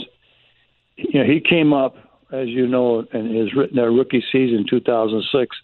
[0.95, 1.95] you know he came up,
[2.31, 5.55] as you know, in his written uh, rookie season, 2006,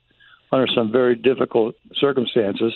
[0.52, 2.74] under some very difficult circumstances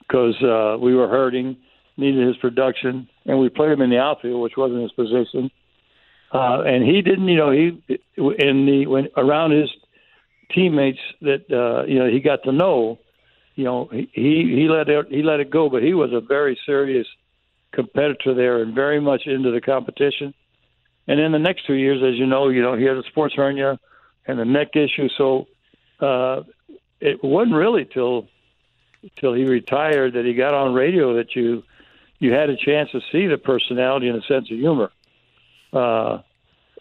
[0.00, 1.56] because uh, we were hurting,
[1.96, 5.50] needed his production, and we played him in the outfield, which wasn't his position.
[6.32, 7.82] Uh, and he didn't, you know, he
[8.18, 9.70] in the when around his
[10.54, 12.98] teammates that uh, you know he got to know,
[13.54, 16.58] you know, he he let it he let it go, but he was a very
[16.66, 17.06] serious
[17.72, 20.34] competitor there and very much into the competition.
[21.08, 23.34] And in the next two years, as you know, you know he had a sports
[23.34, 23.78] hernia
[24.26, 25.46] and a neck issue, so
[26.00, 26.42] uh,
[27.00, 28.26] it wasn't really till
[29.20, 31.62] till he retired that he got on radio that you
[32.18, 34.90] you had a chance to see the personality and a sense of humor.
[35.72, 36.18] Uh,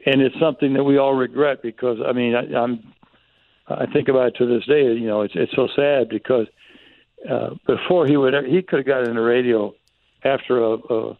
[0.05, 2.93] and it's something that we all regret because I mean I, I'm
[3.67, 4.83] I think about it to this day.
[4.93, 6.47] You know, it's it's so sad because
[7.29, 9.73] uh, before he would he could have gotten into radio
[10.25, 11.17] after a, a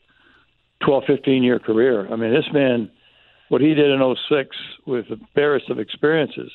[0.83, 2.11] 12, 15 year career.
[2.11, 2.91] I mean, this man,
[3.49, 6.51] what he did in 06 with the barest of experiences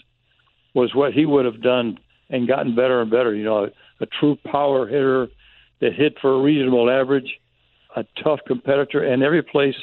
[0.75, 3.35] was what he would have done and gotten better and better.
[3.35, 3.69] You know, a,
[4.01, 5.29] a true power hitter
[5.81, 7.39] that hit for a reasonable average,
[7.97, 9.75] a tough competitor, and every place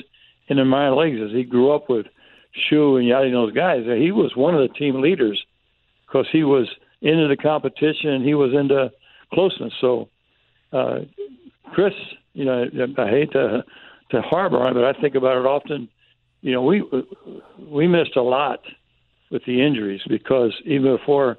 [0.47, 2.05] in the minor leagues as he grew up with
[2.53, 5.43] Shu and Yadi and those guys, he was one of the team leaders
[6.05, 6.67] because he was
[7.01, 8.91] into the competition and he was into
[9.33, 9.73] closeness.
[9.81, 10.09] So,
[10.71, 10.99] uh,
[11.73, 11.93] Chris,
[12.37, 12.65] you know,
[12.99, 13.65] I hate to
[14.11, 15.89] to harbor on it, but I think about it often.
[16.41, 16.83] You know, we
[17.59, 18.59] we missed a lot
[19.31, 21.37] with the injuries because even before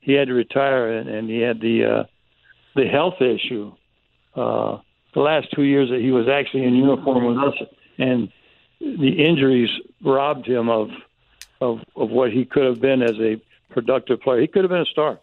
[0.00, 2.04] he had to retire and, and he had the uh,
[2.74, 3.72] the health issue.
[4.34, 4.78] Uh,
[5.14, 7.54] the last two years that he was actually in uniform with us,
[7.98, 8.32] and
[8.80, 9.70] the injuries
[10.02, 10.88] robbed him of
[11.60, 13.38] of of what he could have been as a
[13.70, 14.40] productive player.
[14.40, 15.20] He could have been a star.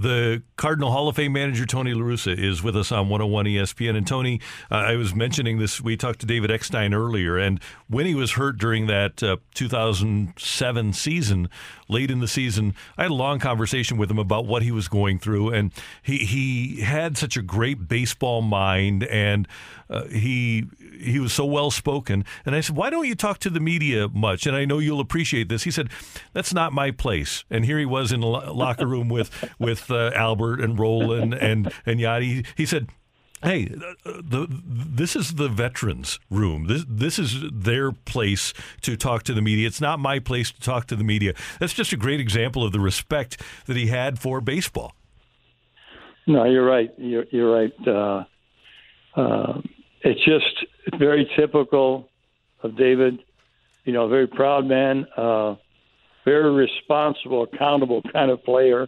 [0.00, 3.98] The Cardinal Hall of Fame manager Tony La Russa is with us on 101 ESPN.
[3.98, 5.78] And Tony, uh, I was mentioning this.
[5.78, 10.92] We talked to David Eckstein earlier, and when he was hurt during that uh, 2007
[10.94, 11.50] season,
[11.86, 14.88] late in the season, I had a long conversation with him about what he was
[14.88, 15.70] going through, and
[16.02, 19.46] he he had such a great baseball mind, and
[19.90, 20.64] uh, he
[20.98, 22.24] he was so well spoken.
[22.46, 25.00] And I said, "Why don't you talk to the media much?" And I know you'll
[25.00, 25.64] appreciate this.
[25.64, 25.90] He said,
[26.32, 30.10] "That's not my place." And here he was in the locker room with with uh,
[30.14, 32.46] Albert and Roland and and Yadi.
[32.56, 32.88] He said,
[33.42, 33.64] Hey,
[34.04, 36.66] the, this is the veterans room.
[36.66, 39.66] This this is their place to talk to the media.
[39.66, 41.32] It's not my place to talk to the media.
[41.58, 44.92] That's just a great example of the respect that he had for baseball.
[46.26, 46.92] No, you're right.
[46.96, 47.72] You're, you're right.
[47.88, 48.24] Uh,
[49.16, 49.60] uh,
[50.02, 52.08] it's just very typical
[52.62, 53.20] of David.
[53.84, 55.56] You know, a very proud man, uh,
[56.24, 58.86] very responsible, accountable kind of player.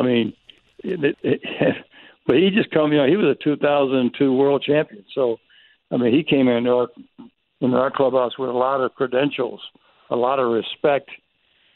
[0.00, 0.32] I mean,
[0.78, 1.40] it, it,
[2.26, 2.92] but he just come.
[2.92, 5.04] You know, he was a 2002 world champion.
[5.14, 5.36] So,
[5.90, 6.88] I mean, he came into our
[7.60, 9.60] in our clubhouse with a lot of credentials,
[10.08, 11.10] a lot of respect.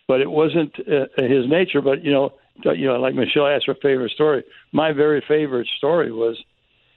[0.08, 1.82] But it wasn't uh, his nature.
[1.82, 2.32] But you know,
[2.64, 4.42] you know, like Michelle asked her favorite story.
[4.72, 6.42] My very favorite story was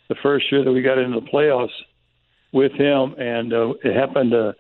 [0.08, 1.76] the first year that we got into the playoffs
[2.54, 4.34] with him, and uh, it happened.
[4.34, 4.54] Uh,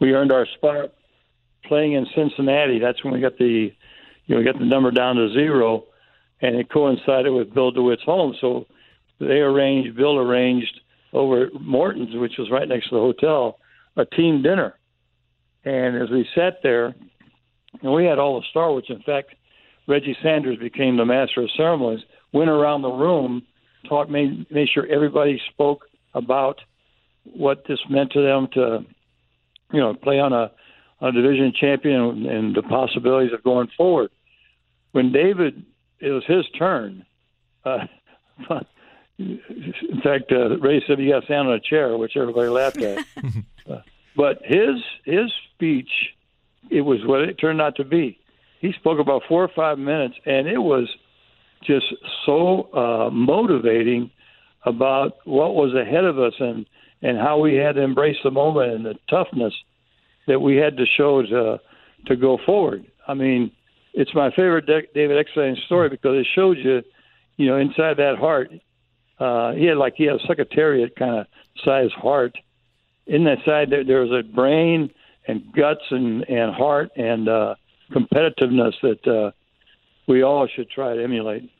[0.00, 0.92] we earned our spot
[1.64, 2.80] playing in Cincinnati.
[2.80, 3.72] That's when we got the,
[4.26, 5.84] you know, we got the number down to zero
[6.40, 8.34] and it coincided with Bill DeWitt's home.
[8.40, 8.66] So
[9.20, 10.80] they arranged, Bill arranged
[11.12, 13.58] over at Morton's, which was right next to the hotel,
[13.96, 14.74] a team dinner.
[15.64, 16.94] And as we sat there,
[17.82, 19.34] and we had all the star, which in fact
[19.86, 23.42] Reggie Sanders became the master of ceremonies, went around the room,
[23.88, 26.60] talked, made, made sure everybody spoke about
[27.24, 28.84] what this meant to them to,
[29.72, 30.50] you know, play on a,
[31.00, 34.10] a division champion and, and the possibilities of going forward.
[34.92, 35.64] When David
[36.00, 37.04] it was his turn.
[37.64, 37.86] Uh,
[39.18, 43.04] in fact, uh, Ray said he got stand on a chair, which everybody laughed at.
[43.70, 43.80] uh,
[44.16, 45.90] but his his speech,
[46.70, 48.18] it was what it turned out to be.
[48.60, 50.88] He spoke about four or five minutes, and it was
[51.64, 51.86] just
[52.24, 54.10] so uh, motivating
[54.64, 56.66] about what was ahead of us and
[57.02, 59.54] and how we had to embrace the moment and the toughness
[60.26, 61.60] that we had to show to
[62.06, 62.84] to go forward.
[63.06, 63.50] I mean,
[63.92, 66.82] it's my favorite David Eckstein story because it shows you,
[67.36, 68.50] you know, inside that heart,
[69.18, 71.26] uh, he had like he had a secretariat kind of
[71.64, 72.36] size heart.
[73.06, 74.90] In that side, there, there was a brain
[75.26, 77.54] and guts and and heart and uh,
[77.90, 79.30] competitiveness that uh,
[80.06, 81.50] we all should try to emulate.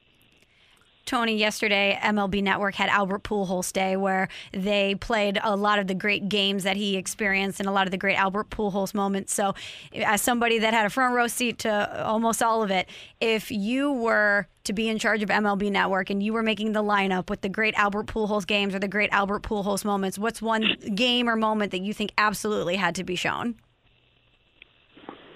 [1.09, 5.95] Tony, yesterday MLB Network had Albert Pujols Day, where they played a lot of the
[5.95, 9.33] great games that he experienced and a lot of the great Albert Pujols moments.
[9.33, 9.55] So,
[9.95, 12.91] as somebody that had a front row seat to almost all of it,
[13.23, 16.83] if you were to be in charge of MLB Network and you were making the
[16.83, 20.77] lineup with the great Albert Pujols games or the great Albert Pujols moments, what's one
[20.95, 23.55] game or moment that you think absolutely had to be shown?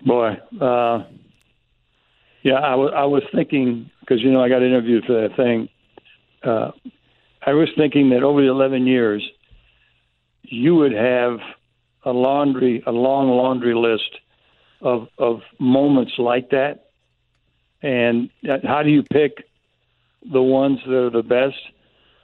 [0.04, 1.04] Boy, uh,
[2.42, 5.68] yeah, I, w- I was thinking because you know I got interviewed for that thing.
[6.42, 6.72] Uh,
[7.44, 9.22] I was thinking that over the 11 years,
[10.42, 11.38] you would have
[12.04, 14.10] a laundry, a long laundry list
[14.80, 16.86] of of moments like that.
[17.82, 18.30] And
[18.64, 19.44] how do you pick
[20.32, 21.56] the ones that are the best?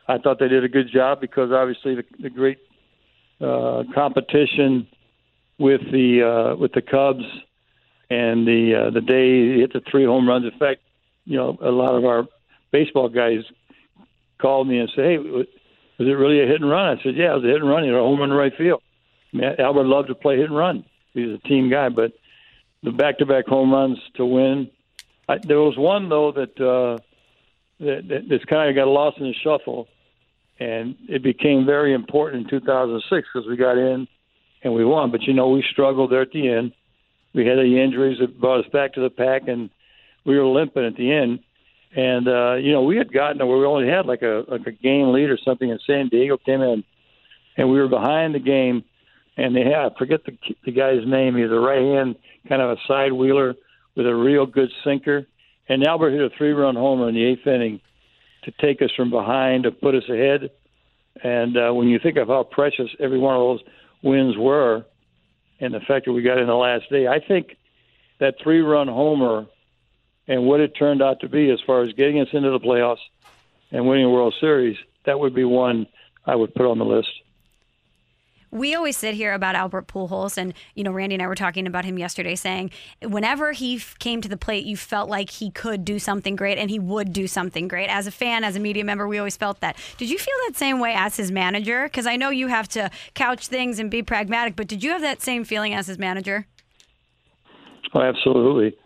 [0.09, 2.59] I thought they did a good job because obviously the, the great
[3.41, 4.87] uh, competition
[5.59, 6.23] with the
[6.55, 7.25] uh, with the Cubs
[8.11, 10.45] and the uh, the day he hit the three home runs.
[10.45, 10.81] In fact,
[11.25, 12.27] you know, a lot of our
[12.71, 13.41] baseball guys
[14.39, 15.47] called me and said, "Hey, was
[15.99, 17.83] it really a hit and run?" I said, "Yeah, it was a hit and run.
[17.83, 18.83] He had a home run to right field."
[19.33, 20.85] I mean, Albert loved to play hit and run.
[21.13, 22.13] He was a team guy, but
[22.83, 24.71] the back-to-back home runs to win.
[25.29, 26.99] I, there was one though that uh,
[27.81, 29.89] that, that kind of got lost in the shuffle,
[30.59, 34.09] and it became very important in 2006 because we got in
[34.63, 35.11] and we won.
[35.11, 36.73] But you know, we struggled there at the end
[37.35, 39.71] we had the injuries that brought us back to the pack, and
[40.25, 41.41] we were limping at the end.
[41.95, 44.73] And uh, you know, we had gotten where we only had like a like a
[44.73, 46.85] game lead or something, and San Diego came in,
[47.57, 48.85] and we were behind the game,
[49.37, 51.37] and they had I forget the the guy's name.
[51.37, 52.17] He's a right hand
[52.49, 53.55] kind of a side wheeler
[53.97, 55.27] with a real good sinker,
[55.69, 57.81] and Albert hit a three run homer in the eighth inning
[58.45, 60.51] to take us from behind to put us ahead.
[61.23, 63.61] And uh, when you think of how precious every one of those
[64.03, 64.85] wins were,
[65.61, 67.57] and the fact that we got in the last day, I think
[68.19, 69.47] that three-run homer
[70.27, 72.99] and what it turned out to be as far as getting us into the playoffs
[73.71, 75.87] and winning a World Series, that would be one
[76.27, 77.11] I would put on the list.
[78.51, 81.67] We always sit here about Albert Pujols, and you know, Randy and I were talking
[81.67, 82.71] about him yesterday, saying
[83.03, 86.57] whenever he f- came to the plate, you felt like he could do something great,
[86.57, 87.89] and he would do something great.
[87.89, 89.77] As a fan, as a media member, we always felt that.
[89.99, 91.85] Did you feel that same way as his manager?
[91.85, 95.03] Because I know you have to couch things and be pragmatic, but did you have
[95.03, 96.47] that same feeling as his manager?
[97.95, 98.77] Oh, absolutely.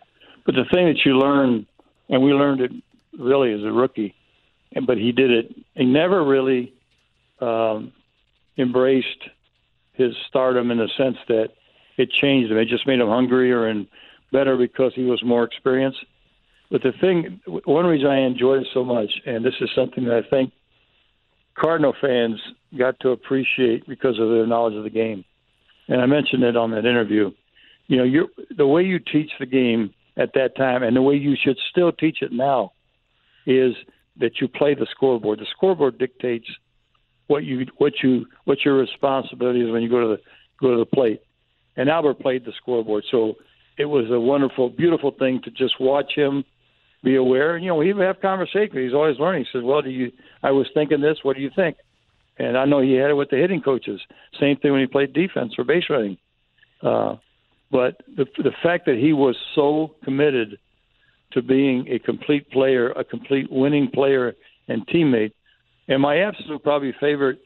[0.45, 1.65] But the thing that you learn,
[2.09, 2.71] and we learned it
[3.17, 4.15] really as a rookie,
[4.85, 5.55] but he did it.
[5.75, 6.73] He never really
[7.39, 7.93] um,
[8.57, 9.29] embraced
[9.93, 11.49] his stardom in the sense that
[11.97, 12.57] it changed him.
[12.57, 13.87] It just made him hungrier and
[14.31, 15.99] better because he was more experienced.
[16.71, 20.23] But the thing, one reason I enjoyed it so much, and this is something that
[20.25, 20.51] I think
[21.55, 22.39] Cardinal fans
[22.77, 25.23] got to appreciate because of their knowledge of the game.
[25.87, 27.31] And I mentioned it on that interview.
[27.87, 31.15] You know, you the way you teach the game at that time, and the way
[31.15, 32.71] you should still teach it now,
[33.45, 33.73] is
[34.19, 35.39] that you play the scoreboard.
[35.39, 36.47] The scoreboard dictates
[37.27, 40.21] what you what you what your responsibility is when you go to the
[40.59, 41.21] go to the plate.
[41.75, 43.35] And Albert played the scoreboard, so
[43.77, 46.43] it was a wonderful, beautiful thing to just watch him
[47.03, 47.55] be aware.
[47.55, 48.75] And you know, we even have conversations.
[48.75, 49.45] He's always learning.
[49.45, 50.11] He says, "Well, do you?
[50.41, 51.17] I was thinking this.
[51.23, 51.77] What do you think?"
[52.37, 54.01] And I know he had it with the hitting coaches.
[54.39, 56.17] Same thing when he played defense or base running.
[56.81, 57.17] Uh,
[57.71, 60.57] but the the fact that he was so committed
[61.31, 64.35] to being a complete player, a complete winning player
[64.67, 65.33] and teammate,
[65.87, 67.39] and my absolute probably favorite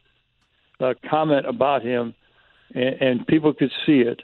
[0.79, 2.13] uh, comment about him,
[2.73, 4.21] and, and people could see it.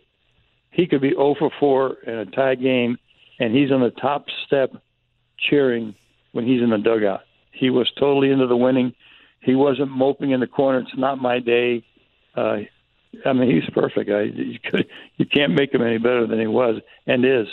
[0.72, 2.98] He could be 0 for 4 in a tie game,
[3.40, 4.72] and he's on the top step
[5.38, 5.96] cheering
[6.32, 7.22] when he's in the dugout.
[7.52, 8.94] He was totally into the winning.
[9.42, 10.80] He wasn't moping in the corner.
[10.80, 11.84] It's not my day.
[12.36, 12.60] Uh,
[13.26, 14.10] I mean, he's perfect.
[14.10, 14.88] I, you, could,
[15.18, 17.48] you can't make him any better than he was and is.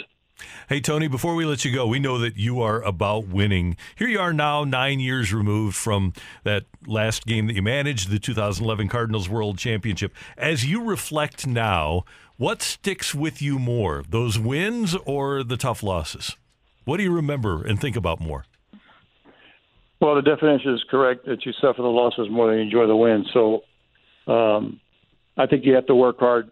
[0.68, 3.76] Hey, Tony, before we let you go, we know that you are about winning.
[3.96, 6.12] Here you are now, nine years removed from
[6.44, 10.14] that last game that you managed, the 2011 Cardinals World Championship.
[10.36, 12.04] As you reflect now,
[12.36, 16.36] what sticks with you more, those wins or the tough losses?
[16.84, 18.46] What do you remember and think about more?
[20.00, 22.96] Well, the definition is correct that you suffer the losses more than you enjoy the
[22.96, 23.28] wins.
[23.34, 23.62] So
[24.26, 24.80] um,
[25.36, 26.50] I think you have to work hard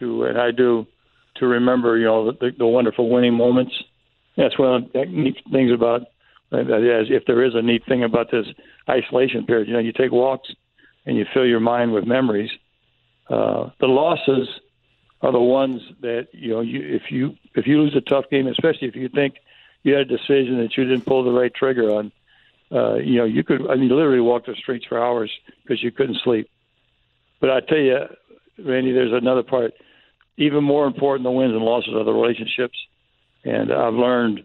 [0.00, 0.86] to, and I do,
[1.36, 3.72] to remember, you know, the, the wonderful winning moments.
[4.36, 6.02] That's one of the neat things about,
[6.52, 8.46] as if there is a neat thing about this
[8.88, 9.68] isolation period.
[9.68, 10.50] You know, you take walks
[11.06, 12.50] and you fill your mind with memories.
[13.28, 14.48] Uh, the losses
[15.20, 16.60] are the ones that you know.
[16.60, 19.34] You, if you if you lose a tough game, especially if you think
[19.82, 22.12] you had a decision that you didn't pull the right trigger on,
[22.72, 23.70] uh, you know, you could.
[23.70, 25.30] I mean, literally walk the streets for hours
[25.62, 26.50] because you couldn't sleep.
[27.40, 27.98] But I tell you,
[28.58, 29.72] Randy, there's another part
[30.42, 32.76] even more important than wins and losses are the relationships.
[33.44, 34.40] And I've learned,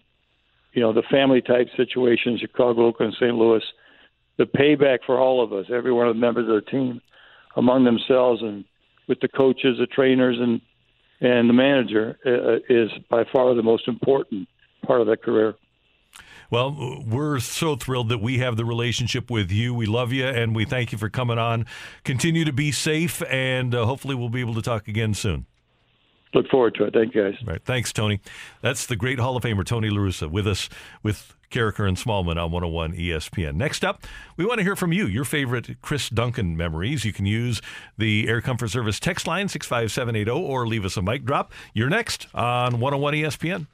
[0.73, 3.33] you know, the family type situations, Chicago, Oakland, St.
[3.33, 3.63] Louis,
[4.37, 7.01] the payback for all of us, every one of the members of the team,
[7.55, 8.63] among themselves and
[9.07, 10.61] with the coaches, the trainers, and
[11.19, 14.47] and the manager uh, is by far the most important
[14.85, 15.55] part of that career.
[16.51, 19.73] Well, we're so thrilled that we have the relationship with you.
[19.73, 21.65] We love you and we thank you for coming on.
[22.03, 25.47] Continue to be safe, and uh, hopefully, we'll be able to talk again soon.
[26.37, 26.93] Look forward to it.
[26.93, 27.35] Thank you, guys.
[27.41, 27.65] All right.
[27.65, 28.21] Thanks, Tony.
[28.61, 30.69] That's the great Hall of Famer, Tony La Russa, with us
[31.01, 33.55] with Karraker and Smallmon on 101 ESPN.
[33.55, 37.05] Next up, we want to hear from you, your favorite Chris Duncan memories.
[37.05, 37.59] You can use
[37.97, 41.51] the Air Comfort Service text line 65780 or leave us a mic drop.
[41.73, 43.65] You're next on 101 ESPN.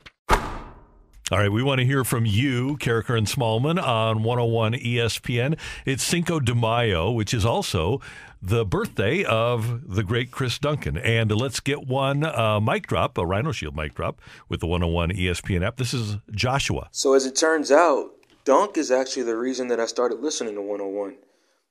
[1.32, 5.58] All right, we want to hear from you, Karraker and Smallmon, on 101 ESPN.
[5.86, 8.02] It's Cinco de Mayo, which is also
[8.42, 10.98] the birthday of the great Chris Duncan.
[10.98, 14.20] And let's get one uh, mic drop, a Rhino Shield mic drop,
[14.50, 15.78] with the 101 ESPN app.
[15.78, 16.90] This is Joshua.
[16.92, 18.12] So, as it turns out,
[18.44, 21.16] Dunk is actually the reason that I started listening to 101.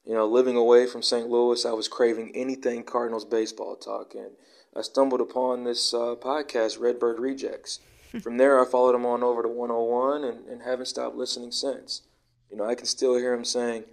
[0.06, 1.28] You know, living away from St.
[1.28, 4.30] Louis, I was craving anything Cardinals baseball talk, and
[4.74, 7.80] I stumbled upon this uh, podcast, Redbird Rejects.
[8.20, 12.02] From there, I followed him on over to 101 and, and haven't stopped listening since.
[12.50, 13.84] You know, I can still hear him saying,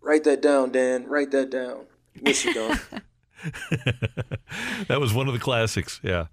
[0.00, 1.86] Write that down, Dan, write that down.
[2.20, 2.78] Miss you, Don.
[4.88, 6.26] that was one of the classics, yeah.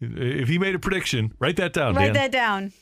[0.00, 2.14] If he made a prediction, write that down, Write Dan.
[2.14, 2.72] that down.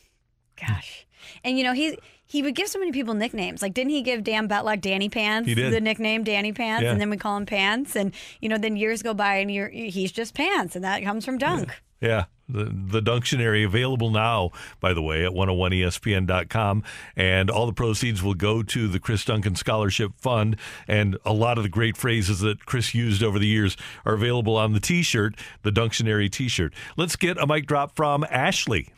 [0.57, 1.07] Gosh.
[1.42, 3.62] And you know, he he would give so many people nicknames.
[3.62, 5.72] Like, didn't he give Dan Betluck Danny Pants He did.
[5.72, 6.82] the nickname Danny Pants?
[6.82, 6.90] Yeah.
[6.90, 7.94] And then we call him Pants.
[7.94, 10.74] And, you know, then years go by and you're, he's just Pants.
[10.74, 11.68] And that comes from Dunk.
[11.68, 11.74] Yeah,
[12.07, 12.24] Yeah.
[12.48, 16.84] The, the Dunctionary available now, by the way, at 101ESPN.com.
[17.16, 20.57] And all the proceeds will go to the Chris Duncan Scholarship Fund.
[20.86, 24.57] And a lot of the great phrases that Chris used over the years are available
[24.57, 26.72] on the t shirt, the Dunctionary t shirt.
[26.96, 28.90] Let's get a mic drop from Ashley.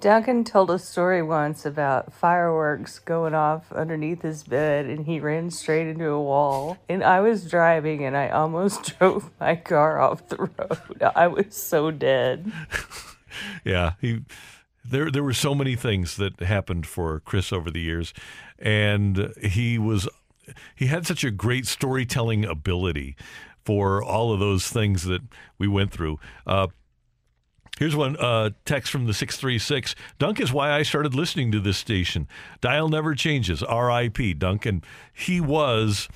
[0.00, 5.50] Duncan told a story once about fireworks going off underneath his bed and he ran
[5.50, 6.76] straight into a wall.
[6.88, 11.02] And I was driving and I almost drove my car off the road.
[11.14, 12.52] I was so dead.
[13.64, 14.22] yeah, he
[14.84, 18.12] there there were so many things that happened for Chris over the years
[18.58, 20.08] and he was
[20.74, 23.16] he had such a great storytelling ability
[23.64, 25.22] for all of those things that
[25.58, 26.20] we went through.
[26.46, 26.68] Uh,
[27.78, 29.94] Here's one uh, text from the 636.
[30.18, 32.26] Dunk is why I started listening to this station.
[32.60, 33.62] Dial never changes.
[33.62, 34.34] R.I.P.
[34.34, 34.64] Dunk.
[34.64, 36.08] And He was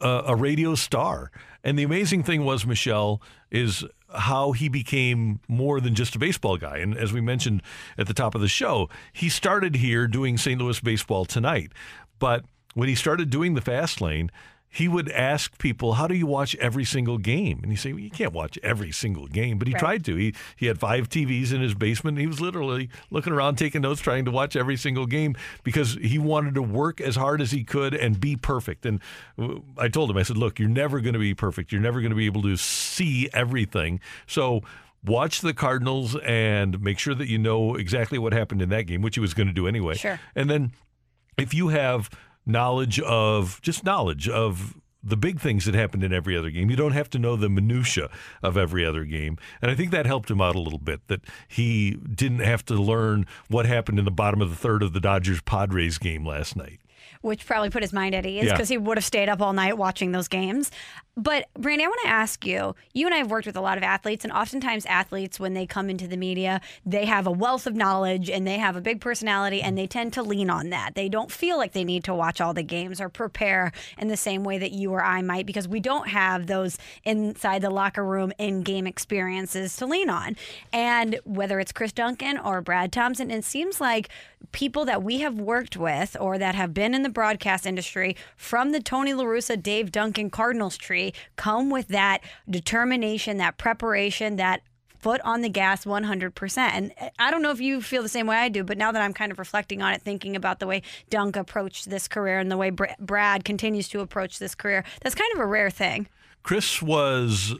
[0.00, 1.30] a, a radio star.
[1.62, 3.84] And the amazing thing was, Michelle, is
[4.14, 6.78] how he became more than just a baseball guy.
[6.78, 7.62] And as we mentioned
[7.98, 10.60] at the top of the show, he started here doing St.
[10.60, 11.72] Louis baseball tonight.
[12.18, 12.44] But
[12.74, 14.30] when he started doing the fast lane,
[14.70, 18.00] he would ask people, "How do you watch every single game?" And he say, well,
[18.00, 19.80] "You can't watch every single game," but he right.
[19.80, 20.16] tried to.
[20.16, 22.18] He he had five TVs in his basement.
[22.18, 26.18] He was literally looking around, taking notes, trying to watch every single game because he
[26.18, 28.84] wanted to work as hard as he could and be perfect.
[28.84, 29.00] And
[29.38, 31.72] uh, I told him, I said, "Look, you're never going to be perfect.
[31.72, 34.62] You're never going to be able to see everything." So
[35.04, 39.02] watch the Cardinals and make sure that you know exactly what happened in that game,
[39.02, 39.94] which he was going to do anyway.
[39.94, 40.20] Sure.
[40.34, 40.72] And then
[41.38, 42.10] if you have
[42.48, 46.70] knowledge of just knowledge of the big things that happened in every other game.
[46.70, 48.10] You don't have to know the minutia
[48.42, 49.38] of every other game.
[49.62, 52.74] And I think that helped him out a little bit that he didn't have to
[52.74, 56.56] learn what happened in the bottom of the third of the Dodgers Padres game last
[56.56, 56.80] night
[57.20, 58.74] which probably put his mind at ease because yeah.
[58.74, 60.70] he would have stayed up all night watching those games.
[61.18, 62.76] But Brandy, I want to ask you.
[62.94, 65.66] You and I have worked with a lot of athletes, and oftentimes athletes, when they
[65.66, 69.00] come into the media, they have a wealth of knowledge and they have a big
[69.00, 70.94] personality, and they tend to lean on that.
[70.94, 74.16] They don't feel like they need to watch all the games or prepare in the
[74.16, 78.04] same way that you or I might, because we don't have those inside the locker
[78.04, 80.36] room in-game experiences to lean on.
[80.72, 84.08] And whether it's Chris Duncan or Brad Thompson, it seems like
[84.52, 88.70] people that we have worked with or that have been in the broadcast industry from
[88.70, 94.62] the Tony La Russa, Dave Duncan Cardinals tree come with that determination, that preparation, that
[94.98, 96.58] foot on the gas 100%.
[96.58, 98.92] And uh, I don't know if you feel the same way I do, but now
[98.92, 102.38] that I'm kind of reflecting on it, thinking about the way Dunk approached this career
[102.38, 106.08] and the way Brad continues to approach this career, that's kind of a rare thing.
[106.42, 107.54] Chris was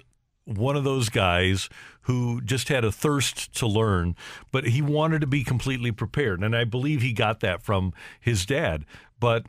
[0.45, 1.69] one of those guys
[2.03, 4.17] who just had a thirst to learn,
[4.51, 6.43] but he wanted to be completely prepared.
[6.43, 8.87] And I believe he got that from his dad.
[9.21, 9.47] But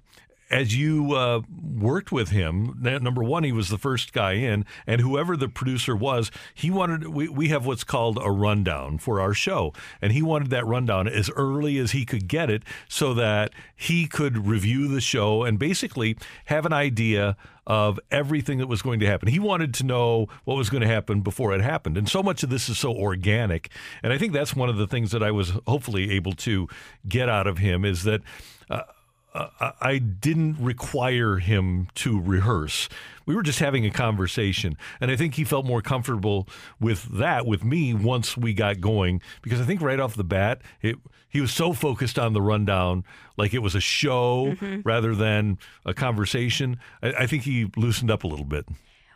[0.49, 1.41] as you uh,
[1.77, 5.95] worked with him, number one, he was the first guy in, and whoever the producer
[5.95, 7.07] was, he wanted.
[7.07, 11.07] We, we have what's called a rundown for our show, and he wanted that rundown
[11.07, 15.59] as early as he could get it, so that he could review the show and
[15.59, 17.37] basically have an idea
[17.67, 19.29] of everything that was going to happen.
[19.29, 22.41] He wanted to know what was going to happen before it happened, and so much
[22.41, 23.69] of this is so organic,
[24.01, 26.67] and I think that's one of the things that I was hopefully able to
[27.07, 28.21] get out of him is that.
[28.69, 28.81] Uh,
[29.33, 32.89] I didn't require him to rehearse.
[33.25, 34.75] We were just having a conversation.
[34.99, 36.47] And I think he felt more comfortable
[36.79, 40.61] with that with me once we got going because I think right off the bat,
[40.81, 40.95] it,
[41.27, 43.03] he was so focused on the rundown,
[43.37, 44.81] like it was a show mm-hmm.
[44.83, 46.79] rather than a conversation.
[47.03, 48.65] I, I think he loosened up a little bit.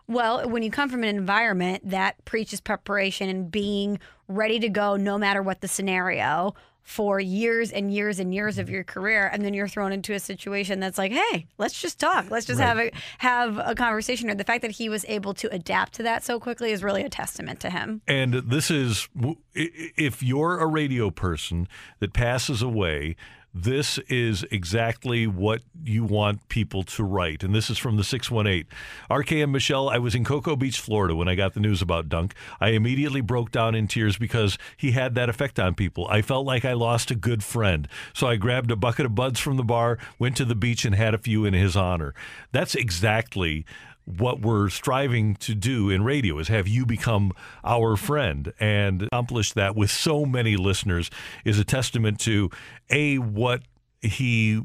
[0.08, 4.96] Well, when you come from an environment that preaches preparation and being ready to go
[4.96, 6.54] no matter what the scenario,
[6.84, 8.76] for years and years and years of mm-hmm.
[8.76, 12.30] your career and then you're thrown into a situation that's like hey let's just talk.
[12.30, 12.68] Let's just right.
[12.68, 14.30] have a have a conversation.
[14.30, 17.04] Or the fact that he was able to adapt to that so quickly is really
[17.04, 18.02] a testament to him.
[18.08, 19.08] And this is
[19.54, 21.68] if you're a radio person
[22.00, 23.16] that passes away
[23.54, 27.44] this is exactly what you want people to write.
[27.44, 28.66] And this is from the 618.
[29.12, 32.10] RK and Michelle, I was in Cocoa Beach, Florida when I got the news about
[32.10, 32.34] Dunk.
[32.60, 36.08] I immediately broke down in tears because he had that effect on people.
[36.10, 37.88] I felt like I lost a good friend.
[38.14, 40.96] So I grabbed a bucket of buds from the bar, went to the beach, and
[40.96, 42.16] had a few in his honor.
[42.52, 43.66] That's exactly
[44.06, 47.32] what we're striving to do in radio is have you become
[47.64, 48.54] our friend.
[48.60, 51.10] And accomplish that with so many listeners
[51.46, 52.50] is a testament to
[52.90, 53.62] a what
[54.02, 54.62] he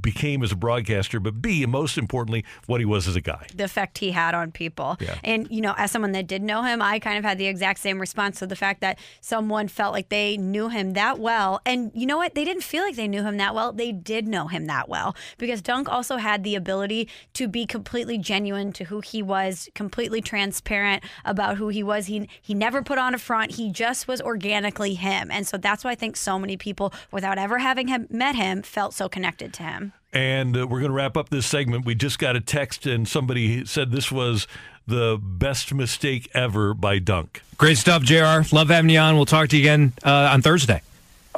[0.00, 3.46] became as a broadcaster, but B, and most importantly, what he was as a guy.
[3.54, 4.96] the effect he had on people.
[5.00, 5.18] Yeah.
[5.22, 7.80] And, you know, as someone that did know him, I kind of had the exact
[7.80, 8.38] same response.
[8.38, 12.16] So the fact that someone felt like they knew him that well, and you know
[12.16, 12.34] what?
[12.34, 13.72] They didn't feel like they knew him that well.
[13.72, 18.18] They did know him that well because Dunk also had the ability to be completely
[18.18, 22.06] genuine to who he was, completely transparent about who he was.
[22.06, 25.30] He, he never put on a front, he just was organically him.
[25.30, 28.94] And so that's why I think so many people, without ever having met him, felt
[28.94, 29.65] so connected to him.
[30.12, 31.84] And uh, we're going to wrap up this segment.
[31.84, 34.46] We just got a text, and somebody said this was
[34.86, 37.42] the best mistake ever by Dunk.
[37.58, 38.42] Great stuff, JR.
[38.54, 39.16] Love having you on.
[39.16, 40.82] We'll talk to you again uh, on Thursday.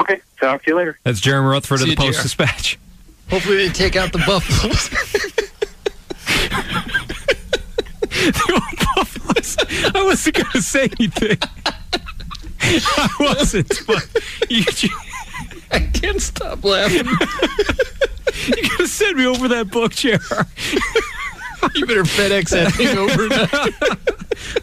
[0.01, 0.99] Okay, talk to you later.
[1.03, 2.79] That's Jeremy Rutherford of the Post Dispatch.
[3.31, 4.91] Hopefully they take out the buffaloes.
[8.97, 9.57] Buffaloes.
[9.95, 11.39] I wasn't going to say anything.
[12.61, 14.07] I wasn't, but
[14.49, 14.89] you, you,
[15.73, 17.07] I can't stop laughing.
[18.57, 20.19] you got to send me over that book, chair.
[21.75, 23.29] You better FedEx that thing over.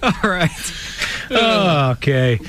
[0.02, 0.12] now.
[0.24, 0.50] All right.
[1.30, 2.40] Oh, okay.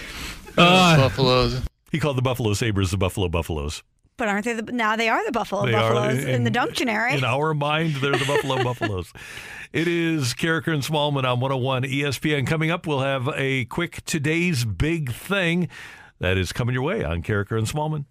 [0.57, 1.61] Uh, buffaloes.
[1.91, 3.83] He called the Buffalo Sabres the Buffalo Buffaloes.
[4.17, 7.19] But aren't they the, now they are the Buffalo They are Buffaloes in, the Dunctionary?
[7.19, 9.13] In our mind, they're the Buffalo Buffaloes.
[9.73, 12.47] It is Karraker and Smallmon on 101 ESPN.
[12.47, 15.69] Coming up, we'll have a quick today's big thing
[16.21, 18.05] that is coming your way on Karraker and Smallmon.